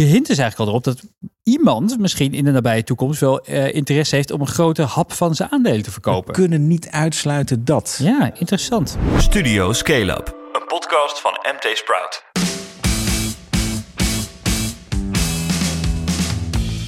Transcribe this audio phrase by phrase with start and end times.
[0.00, 1.02] je hint is eigenlijk al erop dat
[1.42, 5.34] iemand misschien in de nabije toekomst wel eh, interesse heeft om een grote hap van
[5.34, 6.34] zijn aandelen te We verkopen.
[6.34, 7.98] kunnen niet uitsluiten dat.
[8.02, 8.96] Ja, interessant.
[9.18, 12.24] Studio Scale Up, een podcast van MT Sprout.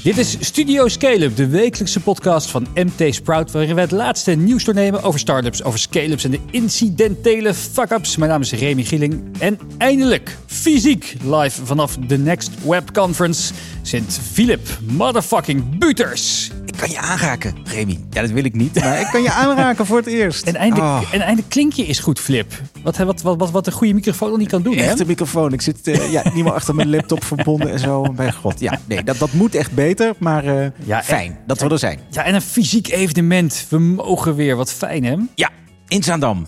[0.03, 3.51] Dit is Studio Scale-up, de wekelijkse podcast van MT Sprout...
[3.51, 6.25] waarin we het laatste nieuws doornemen over startups, over scale-ups...
[6.25, 8.17] en de incidentele fuck-ups.
[8.17, 9.23] Mijn naam is Remy Gieling.
[9.39, 13.53] En eindelijk, fysiek, live vanaf de Next Web Conference...
[13.83, 16.51] Sint Philip motherfucking Buters.
[16.79, 17.99] Kan je aanraken, Remy.
[18.11, 20.47] Ja, dat wil ik niet, maar ik kan je aanraken voor het eerst.
[20.47, 22.53] En eindelijk, Ah, en eindelijk klink je is goed, Flip.
[22.83, 24.83] Wat, wat, wat, wat, wat een goede microfoon al niet kan doen, hè?
[24.85, 25.53] Echte microfoon.
[25.53, 28.03] Ik zit eh, ja, niet meer achter mijn laptop verbonden en zo.
[28.13, 28.61] Bij god.
[28.61, 30.15] Ja, nee, dat, dat moet echt beter.
[30.19, 32.01] Maar eh, Ja, fijn dat we er zijn.
[32.11, 33.67] Ja, en een fysiek evenement.
[33.69, 34.57] We mogen weer.
[34.57, 35.17] Wat fijn, hè?
[35.35, 35.51] Ja,
[35.89, 36.47] in Zaandam.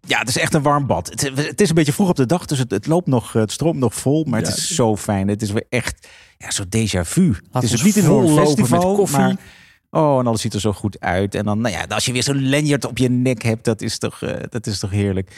[0.00, 1.08] Ja, het is echt een warm bad.
[1.10, 3.52] Het, het is een beetje vroeg op de dag, dus het, het loopt nog, het
[3.52, 4.24] stroomt nog vol.
[4.24, 4.54] Maar het Ja.
[4.54, 5.28] is zo fijn.
[5.28, 6.06] Het is weer echt
[6.38, 7.34] ja, zo déjà vu.
[7.52, 9.18] het is niet een vollopen festival, met koffie.
[9.18, 9.36] maar...
[9.96, 11.34] Oh, en alles ziet er zo goed uit.
[11.34, 13.98] En dan, nou ja, als je weer zo'n lanyard op je nek hebt, dat is
[13.98, 15.30] toch, eh, dat is toch heerlijk.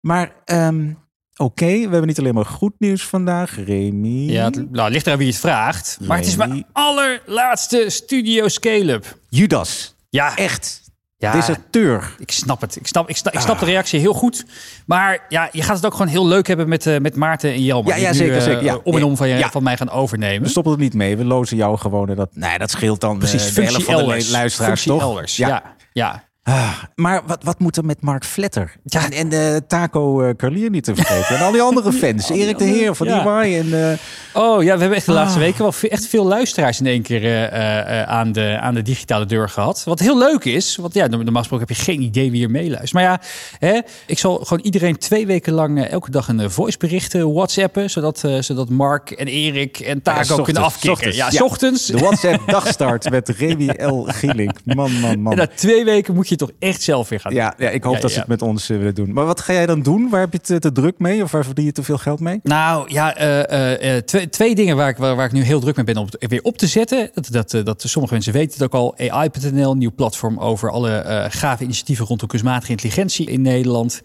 [0.00, 0.92] Maar ehm,
[1.36, 4.30] oké, we hebben niet alleen maar goed nieuws vandaag, Remy.
[4.30, 5.98] Ja, het nou, ligt eraan wie het vraagt.
[6.00, 9.18] Maar het is mijn allerlaatste Studio Scale-up.
[9.28, 10.82] Judas, Ja, echt,
[11.16, 12.14] ja deserteur.
[12.18, 12.76] ik snap het.
[12.76, 14.44] Ik snap, ik, snap, ik snap de reactie heel goed.
[14.86, 17.62] Maar ja, je gaat het ook gewoon heel leuk hebben met, eh, met Maarten en
[17.62, 17.88] Jelmer.
[17.88, 18.78] Ja, die ja, nu, zeker, eh, zeker, ja.
[18.84, 19.50] om en om van, je, Ja.
[19.50, 20.42] van mij gaan overnemen.
[20.42, 21.16] We stoppen er niet mee.
[21.16, 22.08] We lozen jou gewoon.
[22.08, 24.30] en Dat, nee, dat scheelt dan Precies, eh, de van de elders.
[24.30, 25.00] luisteraars, functie toch?
[25.00, 25.62] elders, ja.
[25.92, 26.24] ja.
[26.46, 28.72] Ah, maar wat, wat moet er met Mark Vletter?
[28.84, 29.04] Ja.
[29.04, 31.36] En, en de Taco eh, Carlier niet te vergeten.
[31.36, 32.26] En al die andere fans.
[32.26, 33.42] Die Erik de Heer van ja.
[33.42, 33.58] EY.
[33.58, 33.98] En, eh,
[34.36, 35.44] Oh ja, we hebben echt de laatste Ah.
[35.44, 38.82] weken wel echt veel luisteraars in één keer eh, eh, eh, aan, de, aan de
[38.82, 39.82] digitale deur gehad.
[39.84, 42.92] Wat heel leuk is, want ja, normaal gesproken heb je geen idee wie er meeluistert.
[42.92, 43.20] Maar ja,
[43.58, 47.22] hè, ik zal gewoon iedereen twee weken lang eh, elke dag een eh, voicebericht eh,
[47.22, 51.14] whatsappen, zodat, eh, zodat Mark en Erik en Taco kunnen afkicken.
[51.14, 51.86] ja, s ochtends.
[51.86, 54.02] de WhatsApp dagstart met Remy L.
[54.06, 54.56] Gieling.
[54.64, 55.36] Man, man, En man.
[55.36, 57.40] na twee weken moet je toch echt zelf weer gaan doen.
[57.40, 59.12] Ja, ja, ik hoop Ja, dat ze het met ons eh, willen doen.
[59.12, 60.08] Maar wat ga jij dan doen?
[60.08, 61.22] Waar heb je het eh, te druk mee?
[61.22, 62.40] Of waar verdien je te veel geld mee?
[62.42, 65.84] Nou ja, eh, twee, twee dingen waar ik, waar, waar ik nu heel druk mee
[65.84, 67.10] ben om het weer op te zetten.
[67.14, 68.94] Dat, dat, dat sommige mensen weten het ook al.
[69.10, 74.00] AI.nl, nieuw platform over alle gave initiatieven rondom kunstmatige intelligentie in Nederland.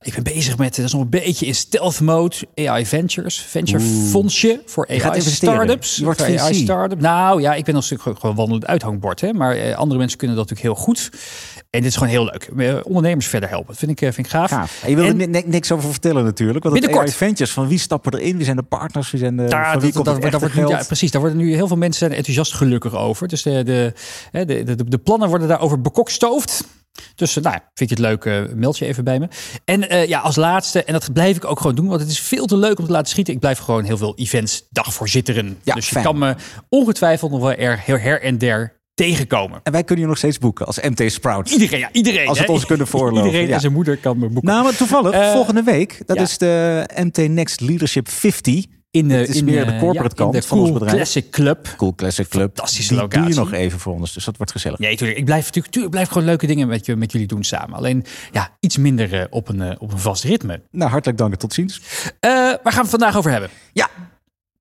[0.00, 3.38] Ik ben bezig met, dat is nog een beetje in stealth mode, AI Ventures.
[3.38, 5.96] Venture fondsje voor gaat AI startups.
[5.96, 7.00] Je wordt AI startup.
[7.00, 9.20] Nou ja, ik ben een stuk gewoon wandelend uithangbord.
[9.20, 11.10] Hè, maar andere mensen kunnen dat natuurlijk heel goed.
[11.70, 12.50] En dit is gewoon heel leuk.
[12.56, 13.66] Eh, Ondernemers verder helpen.
[13.66, 14.50] Dat vind ik, eh, vind ik gaaf.
[14.50, 14.82] Gaaf.
[14.82, 16.62] En je wil er En- niks over vertellen natuurlijk.
[16.64, 17.12] Want het Binnenkort.
[17.14, 18.36] AI Ventures, van wie stappen erin?
[18.36, 19.10] Wie zijn de partners?
[19.10, 21.20] Wie zijn de, Daar, van wie dat, komt dat, het wordt nu, ja, precies, daar
[21.20, 23.28] worden nu heel veel mensen zijn enthousiast gelukkig over.
[23.28, 23.92] Dus de, de,
[24.30, 26.64] de, de, de plannen worden daarover bekokstoofd.
[27.14, 29.28] Dus eh, nou, vind je het leuk, meld je even bij me.
[29.64, 32.46] En ja, als laatste, en dat blijf ik ook gewoon doen, want het is veel
[32.46, 33.34] te leuk om te laten schieten.
[33.34, 35.58] Ik blijf gewoon heel veel events dagvoorzitteren.
[35.62, 36.34] Ja, dus je kan me
[36.68, 39.60] ongetwijfeld nog wel er her, her en der tegenkomen.
[39.62, 41.52] En wij kunnen je nog steeds boeken als MT Sprouts.
[41.52, 42.28] Iedereen, ja, iedereen.
[42.28, 42.56] Als we het hè.
[42.56, 43.54] ons kunnen veroorloven, Iedereen ja.
[43.54, 44.50] en zijn moeder kan me boeken.
[44.50, 46.22] Nou, maar toevallig, Eh, volgende week, dat ja.
[46.22, 48.64] is de MT Next Leadership 50.
[48.90, 50.66] in de, het is in, meer de eh, corporate ja, in kant de van ons
[50.68, 50.96] Cool bedrijf.
[50.96, 51.74] Classic Club.
[51.76, 52.50] Cool Classic Club.
[52.54, 53.38] Fantastische Die doe je locatie.
[53.38, 54.78] nog even voor ons, dus dat wordt gezellig.
[54.78, 55.18] Nee, tuurlijk.
[55.18, 57.76] Ik blijf natuurlijk tuurlijk blijf gewoon leuke dingen met, je, met jullie doen samen.
[57.76, 60.62] Alleen ja, iets minder eh, op, een, op een vast ritme.
[60.70, 61.80] Nou, hartelijk dank en tot ziens.
[62.20, 63.50] Waar gaan we het vandaag over hebben?
[63.72, 63.88] Ja,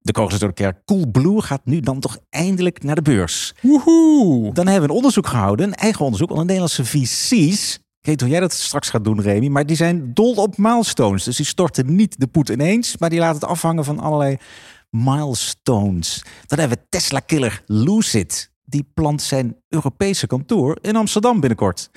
[0.02, 3.54] de Kogels Kerk Coolblue gaat nu dan toch eindelijk naar de beurs.
[3.62, 4.54] Woehoe!
[4.54, 7.76] Dan hebben we een onderzoek gehouden, een eigen onderzoek, een Nederlandse VC's.
[7.76, 11.24] Ik weet hoe jij dat straks gaat doen, Remy, maar die zijn dol op milestones.
[11.24, 14.38] Dus die storten niet de poet ineens, maar die laten het afhangen van allerlei
[14.90, 16.24] milestones.
[16.46, 18.52] Dan hebben we Tesla-killer Lucid.
[18.64, 21.90] Die plant zijn Europese kantoor in Amsterdam binnenkort.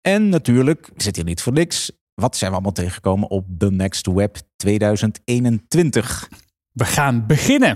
[0.00, 1.90] En natuurlijk, ik zit hier niet voor niks.
[2.14, 6.28] Wat zijn we allemaal tegengekomen op The Next Web 2021?
[6.78, 7.74] We gaan beginnen.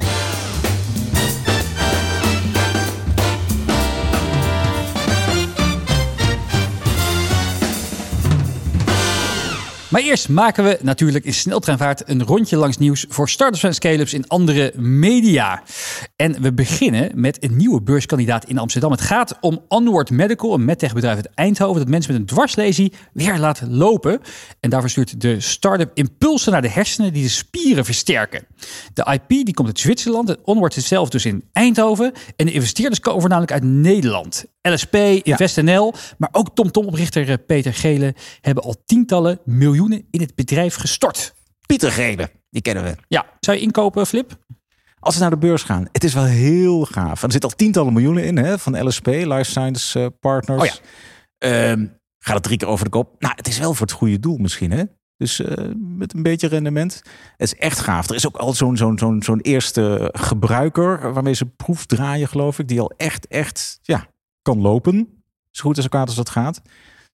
[9.92, 14.14] Maar eerst maken we natuurlijk in sneltreinvaart een rondje langs nieuws voor startups en scale-ups
[14.14, 15.62] in andere media.
[16.16, 18.90] En we beginnen met een nieuwe beurskandidaat in Amsterdam.
[18.90, 23.38] Het gaat om Onward Medical, een medtechbedrijf uit Eindhoven dat mensen met een dwarslesie weer
[23.38, 24.20] laat lopen.
[24.60, 28.46] En daarvoor stuurt de start-up impulsen naar de hersenen die de spieren versterken.
[28.94, 32.12] De IP die komt uit Zwitserland en Onward is zelf dus in Eindhoven.
[32.36, 34.44] En de investeerders komen voornamelijk uit Nederland.
[34.62, 39.40] LSP, InvestNL, maar ook TomTom-oprichter eh, Peter Gele hebben al tientallen
[39.82, 41.34] miljoenen in het bedrijf gestort.
[41.66, 42.96] Pieter Gele, die kennen we.
[43.08, 44.38] Ja, zou je inkopen, Flip?
[44.98, 47.18] Als we naar de beurs gaan, het is wel heel gaaf.
[47.20, 50.62] En er zitten al tientallen miljoenen in hè, van LSP, Life Science eh, Partners.
[50.62, 51.70] Oh ja.
[51.70, 51.86] Ehm,
[52.18, 53.14] gaat het drie keer over de kop?
[53.18, 54.70] Nou, het is wel voor het goede doel misschien.
[54.70, 54.84] Hè?
[55.16, 56.94] Dus eh, met een beetje rendement.
[57.36, 58.08] Het is echt gaaf.
[58.08, 62.58] Er is ook al zo'n zo'n zo'n zo'n eerste gebruiker waarmee ze proef draaien, geloof
[62.58, 62.68] ik.
[62.68, 64.06] Die al echt, echt ja,
[64.42, 65.22] kan lopen.
[65.50, 66.62] Zo goed zo kwaad als dat gaat.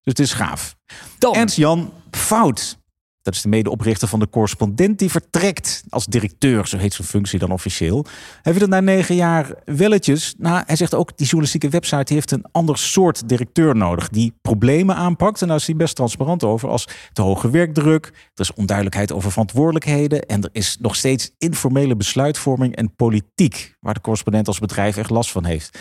[0.09, 0.77] Dus het is gaaf.
[1.19, 2.79] Dan, Ernst Jan Fout.
[3.23, 7.39] Dat is de medeoprichter van de correspondent die vertrekt als directeur, zo heet zijn functie
[7.39, 8.07] dan officieel.
[8.43, 10.35] Hij vindt het na negen jaar welletjes.
[10.39, 14.09] Nou, hij zegt ook, die journalistieke website die heeft een ander soort directeur nodig.
[14.09, 15.43] Die problemen aanpakt.
[15.43, 16.69] En daar is hij best transparant over.
[16.69, 20.23] Als te hoge werkdruk, er is onduidelijkheid over verantwoordelijkheden.
[20.27, 23.77] En er is nog steeds informele besluitvorming en politiek.
[23.81, 25.79] Waar de correspondent als bedrijf echt last van heeft.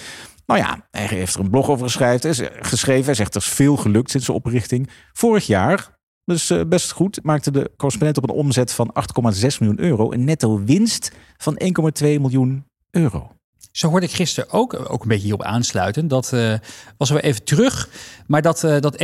[0.47, 2.35] Nou ja, hij heeft er een blog over geschreven.
[2.65, 3.05] geschreven.
[3.05, 4.89] Hij zegt er is veel gelukt sinds de oprichting.
[5.13, 8.93] Vorig jaar, dus uh, best goed, maakte de correspondent op een omzet van
[9.33, 10.11] 8,6 miljoen euro.
[10.11, 11.61] Een netto winst van
[12.01, 13.36] 1,2 miljoen euro.
[13.71, 16.07] Zo hoorde ik gisteren ook, ook een beetje hierop aansluiten.
[16.07, 16.53] Dat uh,
[16.97, 17.89] was weer even terug.
[18.27, 18.97] Maar dat, uh, dat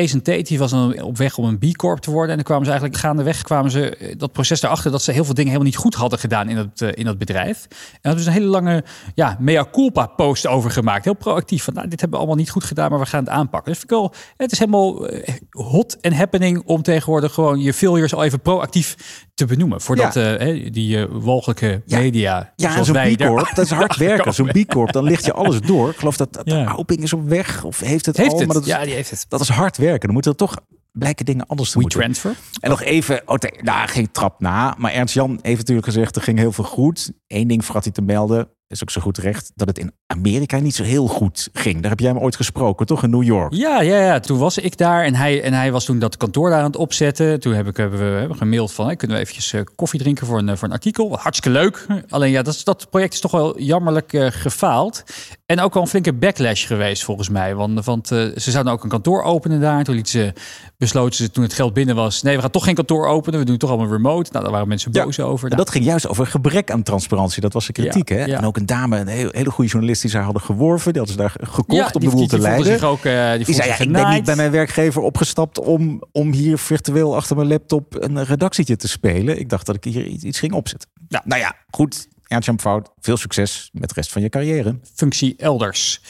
[0.47, 2.29] die was dan op weg om een B Corp te worden.
[2.29, 5.33] En dan kwamen ze eigenlijk gaandeweg kwamen ze dat proces daarachter dat ze heel veel
[5.33, 7.67] dingen helemaal niet goed hadden gedaan in dat, uh, in dat bedrijf.
[7.91, 8.83] En daar ze een hele lange
[9.15, 11.03] ja, mea culpa post over gemaakt.
[11.03, 11.63] Heel proactief.
[11.63, 13.73] Van nou, dit hebben we allemaal niet goed gedaan, maar we gaan het aanpakken.
[13.73, 15.07] Dus ik wel, het is helemaal
[15.49, 18.95] hot en happening om tegenwoordig gewoon je failures al even proactief
[19.33, 19.81] te benoemen.
[19.81, 20.37] Voordat ja.
[20.69, 22.53] die walgelijke media.
[22.55, 24.33] Ja, ja zo'n B Corp, dat is hard werken.
[24.33, 25.89] Zo'n B Corp, dan ligt je alles door.
[25.89, 26.65] Ik geloof dat, dat ja.
[26.65, 28.37] Auping is op weg of heeft het heeft al.
[28.37, 28.45] Het.
[28.45, 29.25] Maar dat is, ja, die heeft het.
[29.29, 29.99] Dat is hard werken.
[29.99, 30.55] Dan moeten er toch
[30.91, 31.99] blijken dingen anders te We moeten.
[31.99, 32.35] transfer.
[32.59, 34.75] En nog even, oh, nou, geen trap na.
[34.77, 37.11] Maar Ernst Jan heeft natuurlijk gezegd, er ging heel veel goed.
[37.27, 40.59] Eén ding vergat hij te melden, is ook zo goed recht, dat het in Amerika
[40.59, 41.81] niet zo heel goed ging.
[41.81, 43.03] Daar heb jij hem ooit gesproken, toch?
[43.03, 43.53] In New York.
[43.53, 44.19] Ja, ja, ja.
[44.19, 46.75] Toen was ik daar en hij, en hij was toen dat kantoor daar aan het
[46.75, 47.39] opzetten.
[47.39, 50.27] Toen heb ik, hebben we hebben gemaild van, hey, kunnen we eventjes uh, koffie drinken
[50.27, 51.17] voor een, voor een artikel?
[51.17, 51.85] Hartstikke leuk.
[52.09, 55.03] Alleen ja, dat, dat project is toch wel jammerlijk uh, gefaald.
[55.45, 57.55] En ook wel een flinke backlash geweest volgens mij.
[57.55, 59.83] Want, want uh, ze zouden ook een kantoor openen daar.
[59.83, 60.33] Toen liet ze,
[60.77, 63.39] besloten ze toen het geld binnen was, nee, we gaan toch geen kantoor openen.
[63.39, 64.29] We doen toch allemaal remote.
[64.31, 65.51] Nou, daar waren mensen boos ja, over.
[65.51, 67.41] En dat ging juist over gebrek aan transparantie.
[67.41, 68.25] Dat was de kritiek, Ja, hè?
[68.25, 68.37] ja.
[68.37, 70.93] En ook een dame, een hele, hele goede journalist die zij hadden geworven.
[70.93, 72.65] Die hadden ze daar gekocht Ja, om de boel te leiden.
[72.65, 75.01] zich ook, eh, die Die voelde zei, ja, zich ik ben niet bij mijn werkgever
[75.01, 79.39] opgestapt om, om hier virtueel achter mijn laptop een redactietje te spelen.
[79.39, 80.89] Ik dacht dat ik hier iets, iets ging opzetten.
[81.07, 81.21] Ja.
[81.25, 82.07] Nou ja, goed.
[82.33, 84.79] Ernst Jan Fout, veel succes met de rest van je carrière.
[84.95, 86.01] functie elders.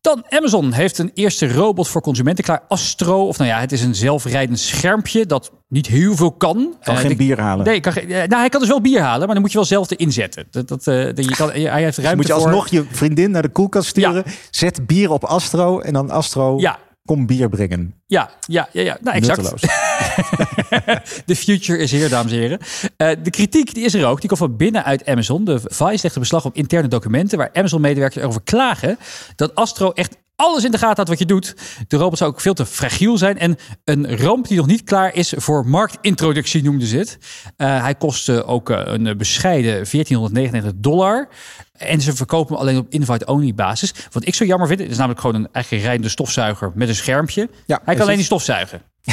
[0.00, 2.62] Dan Amazon heeft een eerste robot voor consumenten klaar.
[2.68, 6.76] Astro, of nou ja, het is een zelfrijdend schermpje dat niet heel veel kan.
[6.82, 7.64] Kan Eh, geen de- bier halen.
[7.66, 9.58] Nee, kan, geen- eh, nou, hij kan dus wel bier halen, maar dan moet je
[9.58, 10.46] wel zelf erin zetten.
[10.50, 12.42] Dat, dat, eh, dat- je kan, hij heeft ruimte Moet je voor.
[12.42, 14.24] alsnog je vriendin naar de koelkast sturen.
[14.50, 17.94] Zet bier op Astro en dan Astro, Ja, kom bier brengen.
[18.06, 18.98] ja, ja, ja, ja.
[19.00, 19.60] Nou, exact.
[21.26, 22.58] De future is hier, dames en heren.
[22.96, 24.20] Eh, de kritiek die is er ook.
[24.20, 25.44] Die komt van binnenuit Amazon.
[25.44, 28.98] De Vice legt een beslag op interne documenten waar Amazon-medewerkers erover klagen
[29.36, 31.54] dat Astro echt alles in de gaten had wat je doet.
[31.88, 35.14] De robot zou ook veel te fragiel zijn en een ramp die nog niet klaar
[35.14, 37.18] is voor marktintroductie noemden ze het.
[37.56, 41.28] Eh, hij kostte ook eh, een bescheiden 1499 dollar.
[41.72, 43.94] En ze verkopen hem alleen op invite-only basis.
[44.10, 47.48] Wat ik zo jammer vind, is namelijk gewoon een eigen rijdende stofzuiger met een schermpje.
[47.66, 48.82] Ja, hij kan alleen die stofzuigen.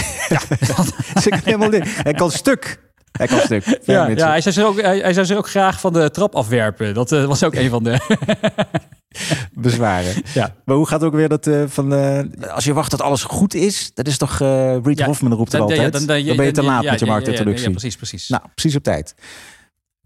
[1.23, 1.83] Zit ik helemaal in.
[1.85, 2.79] Hij kan stuk.
[3.11, 3.79] Hij kan stuk.
[3.83, 6.35] Ja, ja hij, zou zich ook, hij, hij zou zich ook graag van de trap
[6.35, 6.93] afwerpen.
[6.93, 7.97] Dat eh, was ook een van de.
[9.53, 10.23] bezwaren.
[10.33, 10.55] Ja.
[10.65, 11.93] Maar hoe gaat ook weer dat eh, van...
[11.93, 12.19] eh,
[12.53, 14.41] als je wacht dat alles goed is, dat is toch...
[14.41, 15.79] eh Reed Ja, Hoffman roept er altijd.
[15.93, 17.65] dan- Dan, dan- ben je te laat ja, met je marktintroductie.
[17.65, 18.27] Ja, precies, precies.
[18.29, 19.13] Nou, precies op tijd.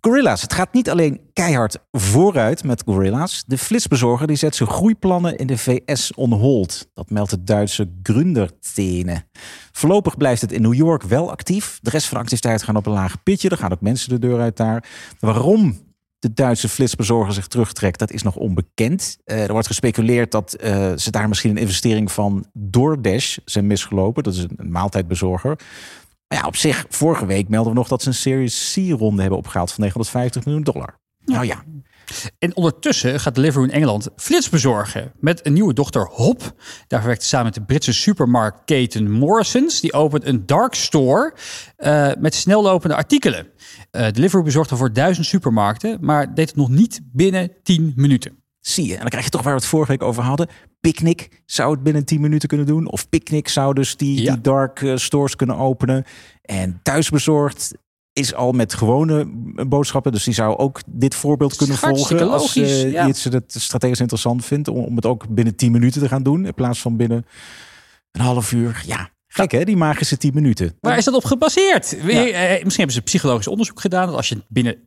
[0.01, 0.41] Gorilla's.
[0.41, 3.43] Het gaat niet alleen keihard vooruit met Gorilla's.
[3.47, 6.87] De flitsbezorger die zet zijn groeiplannen in de VS on hold.
[6.93, 9.23] Dat meldt het Duitse Gründertene.
[9.71, 11.79] Voorlopig blijft het in New York wel actief.
[11.81, 13.49] De rest van de activiteiten gaan op een laag pitje.
[13.49, 14.83] Er gaan ook mensen de deur uit daar.
[15.19, 15.81] Waarom
[16.23, 19.17] de Duitse flitsbezorger zich terugtrekt, dat is nog onbekend.
[19.23, 24.23] Eh, er wordt gespeculeerd dat eh, ze daar misschien een investering van DoorDash zijn misgelopen.
[24.23, 25.59] Dat is een, maaltijdbezorger.
[26.27, 29.39] Maar ja, op zich, vorige week melden we nog dat ze een Series C-ronde hebben
[29.39, 30.99] opgehaald van 950 miljoen dollar.
[31.25, 31.63] Nou ja,
[32.39, 36.53] En ondertussen gaat Deliveroo in Engeland flits bezorgen met een nieuwe dochter Hop.
[36.87, 39.79] Daar werkt samen met de Britse supermarktketen Morrisons.
[39.81, 41.33] Die opent een dark store
[41.75, 43.47] eh, met snellopende artikelen.
[43.91, 48.37] Eh Deliveroo bezorgt er voor duizend supermarkten, maar deed het nog niet binnen 10 minuten.
[48.59, 48.93] zie je.
[48.93, 50.47] En dan krijg je toch waar we het vorige week over hadden.
[50.81, 52.91] Picnic zou het binnen 10 minuten kunnen doen.
[52.91, 54.31] Of Picnic zou dus die, Ja.
[54.33, 56.03] die dark eh, stores kunnen openen.
[56.41, 57.71] En thuisbezorgd
[58.13, 59.27] is al met gewone
[59.67, 60.11] boodschappen.
[60.11, 62.31] Dus die zou ook dit voorbeeld kunnen volgen.
[62.31, 62.65] Als ja.
[63.05, 64.67] je het het strategisch interessant vindt.
[64.67, 66.45] Om, om het ook binnen 10 minuten te gaan doen.
[66.45, 67.25] In plaats van binnen
[68.11, 68.83] een half uur.
[68.85, 70.77] Ja, gek hè, die magische 10 minuten.
[70.79, 71.89] Waar is dat op gebaseerd?
[71.89, 72.25] Ja.
[72.25, 74.07] Eh, Misschien hebben ze psychologisch onderzoek gedaan.
[74.07, 74.77] Dat als je binnen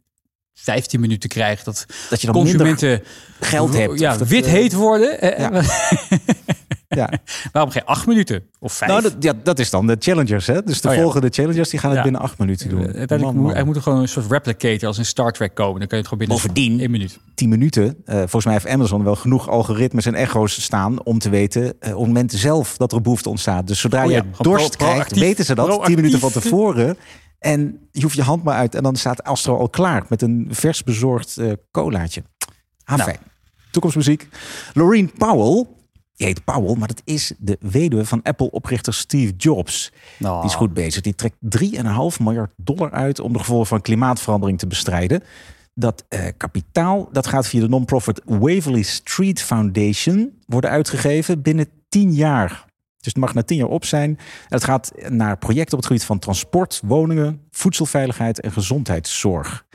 [0.54, 3.02] 15 minuten krijgt, dat Dat je dan consumenten
[3.40, 3.98] geld hebt.
[3.98, 5.38] Ja, dat, wit eh, heet worden.
[5.38, 5.50] Ja.
[6.88, 7.10] Ja.
[7.52, 8.90] Waarom geen acht minuten of vijf?
[8.90, 10.62] Nou, dat, ja, dat is dan de challengers, hè?
[10.62, 11.00] Dus de Oh ja.
[11.00, 12.04] volgende challengers die gaan het Ja.
[12.04, 12.78] binnen acht minuten doen.
[12.78, 13.54] Eh, Uiteindelijk Man, moet, man.
[13.54, 15.78] hij moet er gewoon een soort replicator als in Star Trek komen.
[15.78, 17.18] Dan kun je het gewoon binnen Bovendien- één minuut.
[17.34, 17.96] 10 minuten.
[18.04, 21.92] Eh, volgens mij heeft Amazon wel genoeg algoritmes en echo's staan om te weten eh,
[21.92, 23.66] op het moment zelf dat er een behoefte ontstaat.
[23.66, 25.96] Dus zodra Oh je dorst pro- krijgt, weten ze dat 10 Proactief.
[25.96, 26.96] minuten van tevoren.
[27.38, 30.48] En je hoeft je hand maar uit en dan staat Astro al klaar met een
[30.50, 31.36] vers bezorgd
[31.72, 32.22] colaatje.
[32.84, 33.10] Ah, Nou.
[33.70, 34.28] Toekomstmuziek.
[34.74, 35.66] Loreen Powell.
[36.16, 39.92] Die heet Powell, maar dat is de weduwe van Apple-oprichter Steve Jobs.
[40.18, 41.02] Nou, Die is goed bezig.
[41.02, 45.22] Die trekt 3,5 miljard dollar uit om de gevolgen van klimaatverandering te bestrijden.
[45.74, 52.12] Dat eh, kapitaal dat gaat via de non-profit Waverly Street Foundation worden uitgegeven binnen 10
[52.12, 52.64] jaar.
[52.96, 54.10] Dus het mag na 10 jaar op zijn.
[54.10, 54.18] En
[54.48, 59.65] het gaat naar projecten op het gebied van transport, woningen, voedselveiligheid en gezondheidszorg.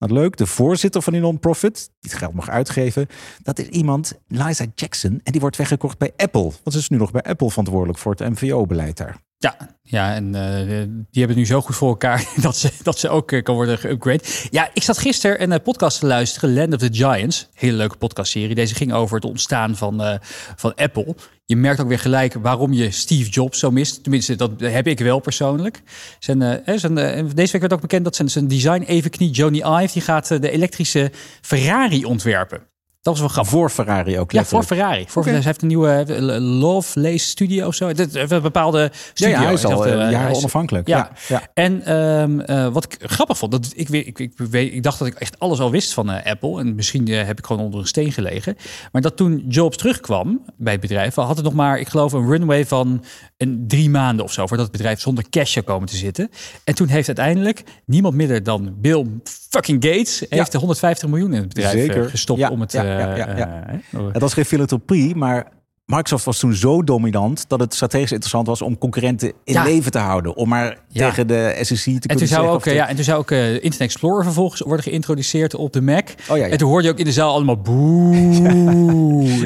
[0.00, 3.06] Wat leuk, de voorzitter van die non-profit, die het geld mag uitgeven,
[3.42, 6.42] dat is iemand, Liza Jackson, en die wordt weggekocht bij Apple.
[6.42, 9.16] Want ze is nu nog bij Apple verantwoordelijk voor het MVO-beleid daar.
[9.36, 10.66] Ja, ja en eh,
[11.10, 13.54] die hebben het nu zo goed voor elkaar dat ze, dat ze ook eh, kan
[13.54, 14.48] worden geüpgrade.
[14.50, 17.48] Ja, ik zat gisteren een eh, podcast te luisteren, Land of the Giants.
[17.54, 18.54] Hele leuke podcastserie.
[18.54, 20.18] Deze ging over het ontstaan van,
[20.56, 21.14] van Apple.
[21.50, 24.02] Je merkt ook weer gelijk waarom je Steve Jobs zo mist.
[24.02, 25.82] Tenminste, dat heb ik wel persoonlijk.
[26.18, 29.58] Zijn, eh, zijn, eh, deze week werd ook bekend dat zijn, zijn design evenknie Johnny
[29.58, 29.92] Ive...
[29.92, 32.69] die gaat eh, de elektrische Ferrari ontwerpen.
[33.02, 33.52] Dat was wel grappig.
[33.52, 34.32] Voor Ferrari ook.
[34.32, 34.66] Ja, voor letterlijk.
[34.66, 35.04] Ferrari.
[35.08, 35.24] Voor.
[35.24, 37.92] Hij heeft een nieuwe eh, Lovelace Studio of zo.
[37.92, 39.34] Dat, een bepaalde Ja, studio.
[39.36, 40.88] ja, hij is al eh, eh, jaren onafhankelijk.
[40.88, 40.96] Ja.
[40.96, 41.10] Ja.
[41.28, 41.42] Ja.
[41.54, 45.14] En ehm, eh, wat ik grappig vond, dat ik, ik, ik, ik dacht dat ik
[45.14, 46.60] echt alles al wist van eh, Apple.
[46.60, 48.56] En misschien eh, heb ik gewoon onder een steen gelegen.
[48.92, 52.28] Maar dat toen Jobs terugkwam bij het bedrijf, had het nog maar, ik geloof, een
[52.28, 53.04] runway van
[53.36, 54.46] een drie maanden of zo.
[54.46, 56.30] Voordat het bedrijf zonder cash zou komen te zitten.
[56.64, 59.06] En toen heeft uiteindelijk niemand minder dan Bill
[59.50, 62.10] fucking Gates heeft 150 miljoen in het bedrijf eh, Zeker.
[62.10, 62.72] gestopt Ja, om het.
[62.98, 63.66] Ja, ja, eh, ja, ja.
[63.66, 65.46] eh, eh, Het was geen filantropie, maar
[65.90, 69.62] Microsoft was toen zo dominant dat het strategisch interessant was om concurrenten in Ja.
[69.62, 70.34] leven te houden.
[70.36, 71.08] Om maar Ja.
[71.08, 73.18] tegen de SEC te En kunnen toen, zou ook, de- eh, ja, en toen zou
[73.18, 76.08] ook eh, Internet Explorer vervolgens worden geïntroduceerd op de Mac.
[76.28, 76.46] Oh ja.
[76.46, 78.18] En toen hoorde je ook in de zaal allemaal boe.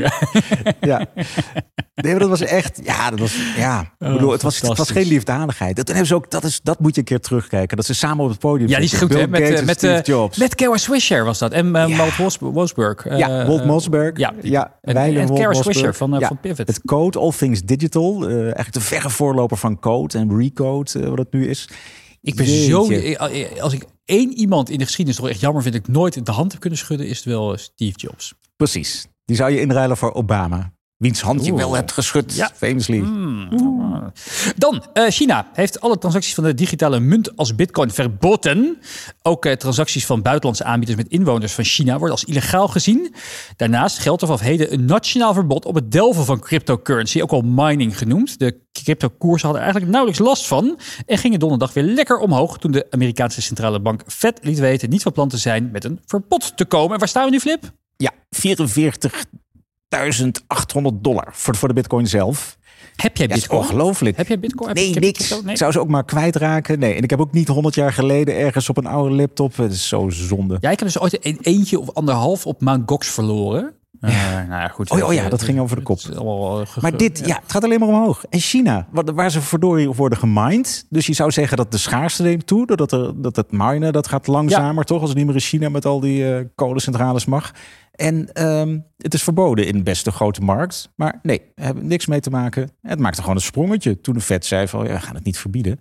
[0.81, 1.07] Ja.
[1.95, 2.81] Nee, dat was echt.
[2.85, 3.37] Ja, dat was.
[3.57, 5.77] Ja, ik Oh, bedoel, het, was, het was geen liefdadigheid.
[5.77, 6.31] Toen hebben ze ook.
[6.31, 7.77] Dat, is, dat moet je een keer terugkijken.
[7.77, 8.69] Dat ze samen op het podium.
[8.69, 9.13] Ja, die is goed.
[9.13, 9.27] Hè?
[9.29, 10.39] Met, Gates met, Steve eh, Jobs.
[10.39, 11.53] met Kara Swisher was dat.
[11.53, 11.97] En Ja.
[11.97, 13.07] Walt Wolfsburg.
[13.07, 14.19] Eh, ja, Walt Mosberg.
[14.19, 15.57] ja, ja en, en Kara Mosberg.
[15.57, 16.31] Swisher van, Ja.
[16.35, 16.67] Van Pivot.
[16.67, 18.29] Het Code, All Things Digital.
[18.29, 21.69] eh, eigenlijk de verre voorloper van Code en Recode, eh, wat het nu is.
[22.21, 22.69] ik ben Jeetje.
[22.69, 22.89] zo...
[22.91, 25.75] eh, Als ik één iemand in de geschiedenis toch echt jammer vind...
[25.75, 27.07] ik nooit de hand heb kunnen schudden...
[27.07, 28.35] is het wel eh, Steve Jobs.
[28.57, 29.07] Precies.
[29.25, 30.73] Die zou je inruilen voor Obama.
[30.97, 31.61] Wiens hand je Oeh.
[31.61, 32.51] wel hebt geschud, Ja.
[32.55, 32.99] famously.
[32.99, 34.13] Hmm.
[34.57, 38.79] Dan, eh, China heeft alle transacties van de digitale munt als bitcoin verboden.
[39.23, 43.15] Ook eh, transacties van buitenlandse aanbieders met inwoners van China worden als illegaal gezien.
[43.57, 47.41] Daarnaast geldt er vanaf heden een nationaal verbod op het delven van cryptocurrency, ook al
[47.41, 48.39] mining genoemd.
[48.39, 52.71] De cryptokoersen hadden er eigenlijk nauwelijks last van en gingen donderdag weer lekker omhoog toen
[52.73, 56.57] de Amerikaanse centrale bank Fed liet weten niet van plan te zijn met een verbod
[56.57, 56.93] te komen.
[56.93, 57.73] En waar staan we nu, Flip?
[57.97, 58.11] Ja,
[59.95, 62.57] 44.800 dollar voor, voor de bitcoin zelf.
[62.97, 63.61] Heb jij Ja, is bitcoin?
[63.61, 64.17] ongelooflijk.
[64.17, 64.69] Heb jij bitcoin?
[64.69, 65.41] Heb Nee, niks.
[65.47, 66.79] Ik zou ze ook maar kwijtraken.
[66.79, 69.57] Nee, en ik heb ook niet 100 jaar geleden ergens op een oude laptop.
[69.57, 70.57] Het is zo zonde.
[70.61, 73.75] Ja, ik heb dus ooit een eentje of anderhalf op Mount Gox verloren.
[74.01, 74.91] Eh, nou ja, goed.
[74.91, 75.99] Oh ja, oh ja, Het- dat ging over de kop.
[75.99, 78.25] eh, Maar dit, ja, het gaat alleen maar omhoog.
[78.31, 80.87] En China, wat- waar ze verdorie worden gemined.
[80.91, 82.67] Dus je zou zeggen dat de schaarste neemt toe.
[82.67, 85.01] Doordat er, dat het minen, dat gaat langzamer toch?
[85.01, 87.53] Als het niet meer in China met al die eh, kolencentrales mag.
[87.95, 90.93] En ehm, het is verboden in best een grote markt.
[90.97, 92.71] Maar nee, we hebben niks mee te maken.
[92.83, 94.01] Het maakte gewoon een sprongetje.
[94.01, 95.81] Toen de vet zei van, ja, we gaan het niet verbieden.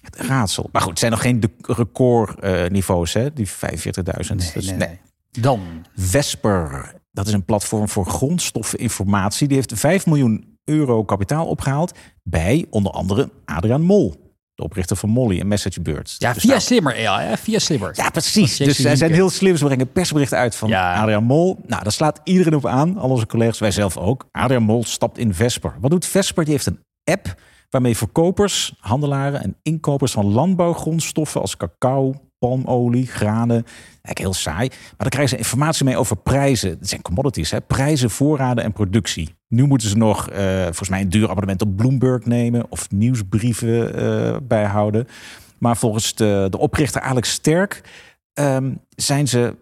[0.00, 0.68] Het raadsel.
[0.72, 3.32] Maar goed, het zijn nog geen record eh, niveaus, hè?
[3.32, 3.54] Die 45.000.
[3.64, 4.88] Nee, Dus nee, nee.
[4.88, 5.00] nee.
[5.30, 5.60] Dan.
[5.96, 9.48] Vesper, dat is een platform voor grondstoffeninformatie.
[9.48, 14.23] Die heeft 5 miljoen euro kapitaal opgehaald bij onder andere Adriaan Mol.
[14.54, 16.14] De oprichter van Molly en MessageBird.
[16.18, 17.00] Ja, Dus via nou- slimmer.
[17.00, 17.90] Ja, ja, via slimmer.
[17.94, 18.56] ja, precies.
[18.56, 19.56] Dus zij zijn heel slim.
[19.56, 21.00] Ze brengen persberichten uit van Ja.
[21.00, 21.58] Adriaan Mol.
[21.66, 22.98] Nou, daar slaat iedereen op aan.
[22.98, 24.26] Al onze collega's, wij zelf ook.
[24.30, 25.74] Adriaan Mol stapt in Vesper.
[25.80, 26.44] Wat doet Vesper?
[26.44, 27.34] Die heeft een app
[27.70, 33.64] waarmee verkopers, handelaren en inkopers van landbouwgrondstoffen als cacao, palmolie, granen,
[34.04, 34.68] eigenlijk heel saai.
[34.68, 36.70] Maar dan krijgen ze informatie mee over prijzen.
[36.70, 37.60] Het zijn commodities, hè?
[37.60, 39.34] prijzen, voorraden en productie.
[39.48, 43.94] Nu moeten ze nog, eh, volgens mij, een duur abonnement op Bloomberg nemen of nieuwsbrieven
[43.94, 45.08] eh, bijhouden.
[45.58, 47.80] Maar volgens de, de oprichter Alex Sterk
[48.32, 49.56] ehm, zijn ze,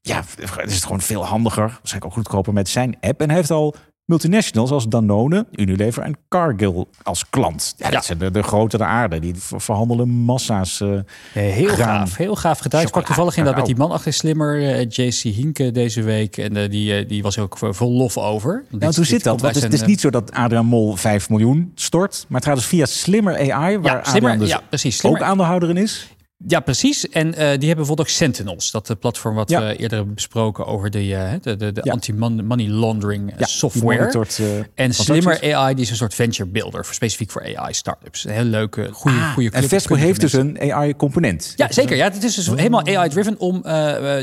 [0.00, 0.24] ja,
[0.64, 3.20] is het gewoon veel handiger, waarschijnlijk ook goedkoper met zijn app.
[3.20, 3.74] En hij heeft al
[4.06, 7.74] multinationals als Danone, Unilever en Cargill als klant.
[7.76, 9.18] Ja, dat zijn de, de grote der aarde.
[9.18, 10.80] Die ver- verhandelen massa's.
[10.80, 10.88] eh,
[11.32, 12.80] Heel graan, gaaf, heel gaaf gedaan.
[12.82, 16.36] Ik sprak toevallig inderdaad met die man achter Slimmer, eh, JC Hinke, deze week.
[16.36, 18.64] En eh, die, eh, die was ook vol lof over.
[18.68, 19.40] Nou, dit- hoe zit dat?
[19.40, 22.24] Want het, is niet zo dat Adriaan Mol 5 miljoen stort.
[22.28, 25.04] Maar het gaat dus via Slimmer AI, waar Ja, Slimmer, dus ja, precies.
[25.04, 26.14] ook aandeelhouder in is.
[26.46, 27.08] Ja, precies.
[27.08, 28.70] En eh, die hebben bijvoorbeeld ook Sentinels.
[28.70, 29.60] Dat eh, platform wat Ja.
[29.60, 31.92] we eerder hebben besproken over de, eh, de, de, de Ja.
[31.92, 33.98] anti-money laundering Ja, software.
[33.98, 34.40] monitort,
[34.74, 34.94] En.
[34.94, 38.24] Slimmer AI, die is een soort venture builder, voor- specifiek voor AI-startups.
[38.24, 41.52] Een heel leuke, goede, Ah, goede en Vesco heeft dus een AI-component.
[41.56, 41.96] Ja, zeker.
[41.96, 43.38] Ja, het is dus helemaal AI-driven.
[43.38, 43.62] Om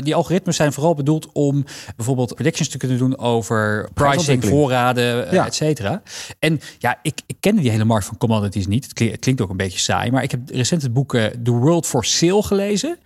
[0.04, 1.64] die algoritmes zijn vooral bedoeld om
[1.96, 6.02] bijvoorbeeld predictions te kunnen doen over pricing, voorraden, et cetera.
[6.38, 8.84] En ja, ik, ik kende die hele markt van commodities niet.
[8.84, 11.10] Het klinkt, het klinkt ook een beetje saai, maar ik heb recent het boek
[11.42, 12.98] The World for Sale gelezen.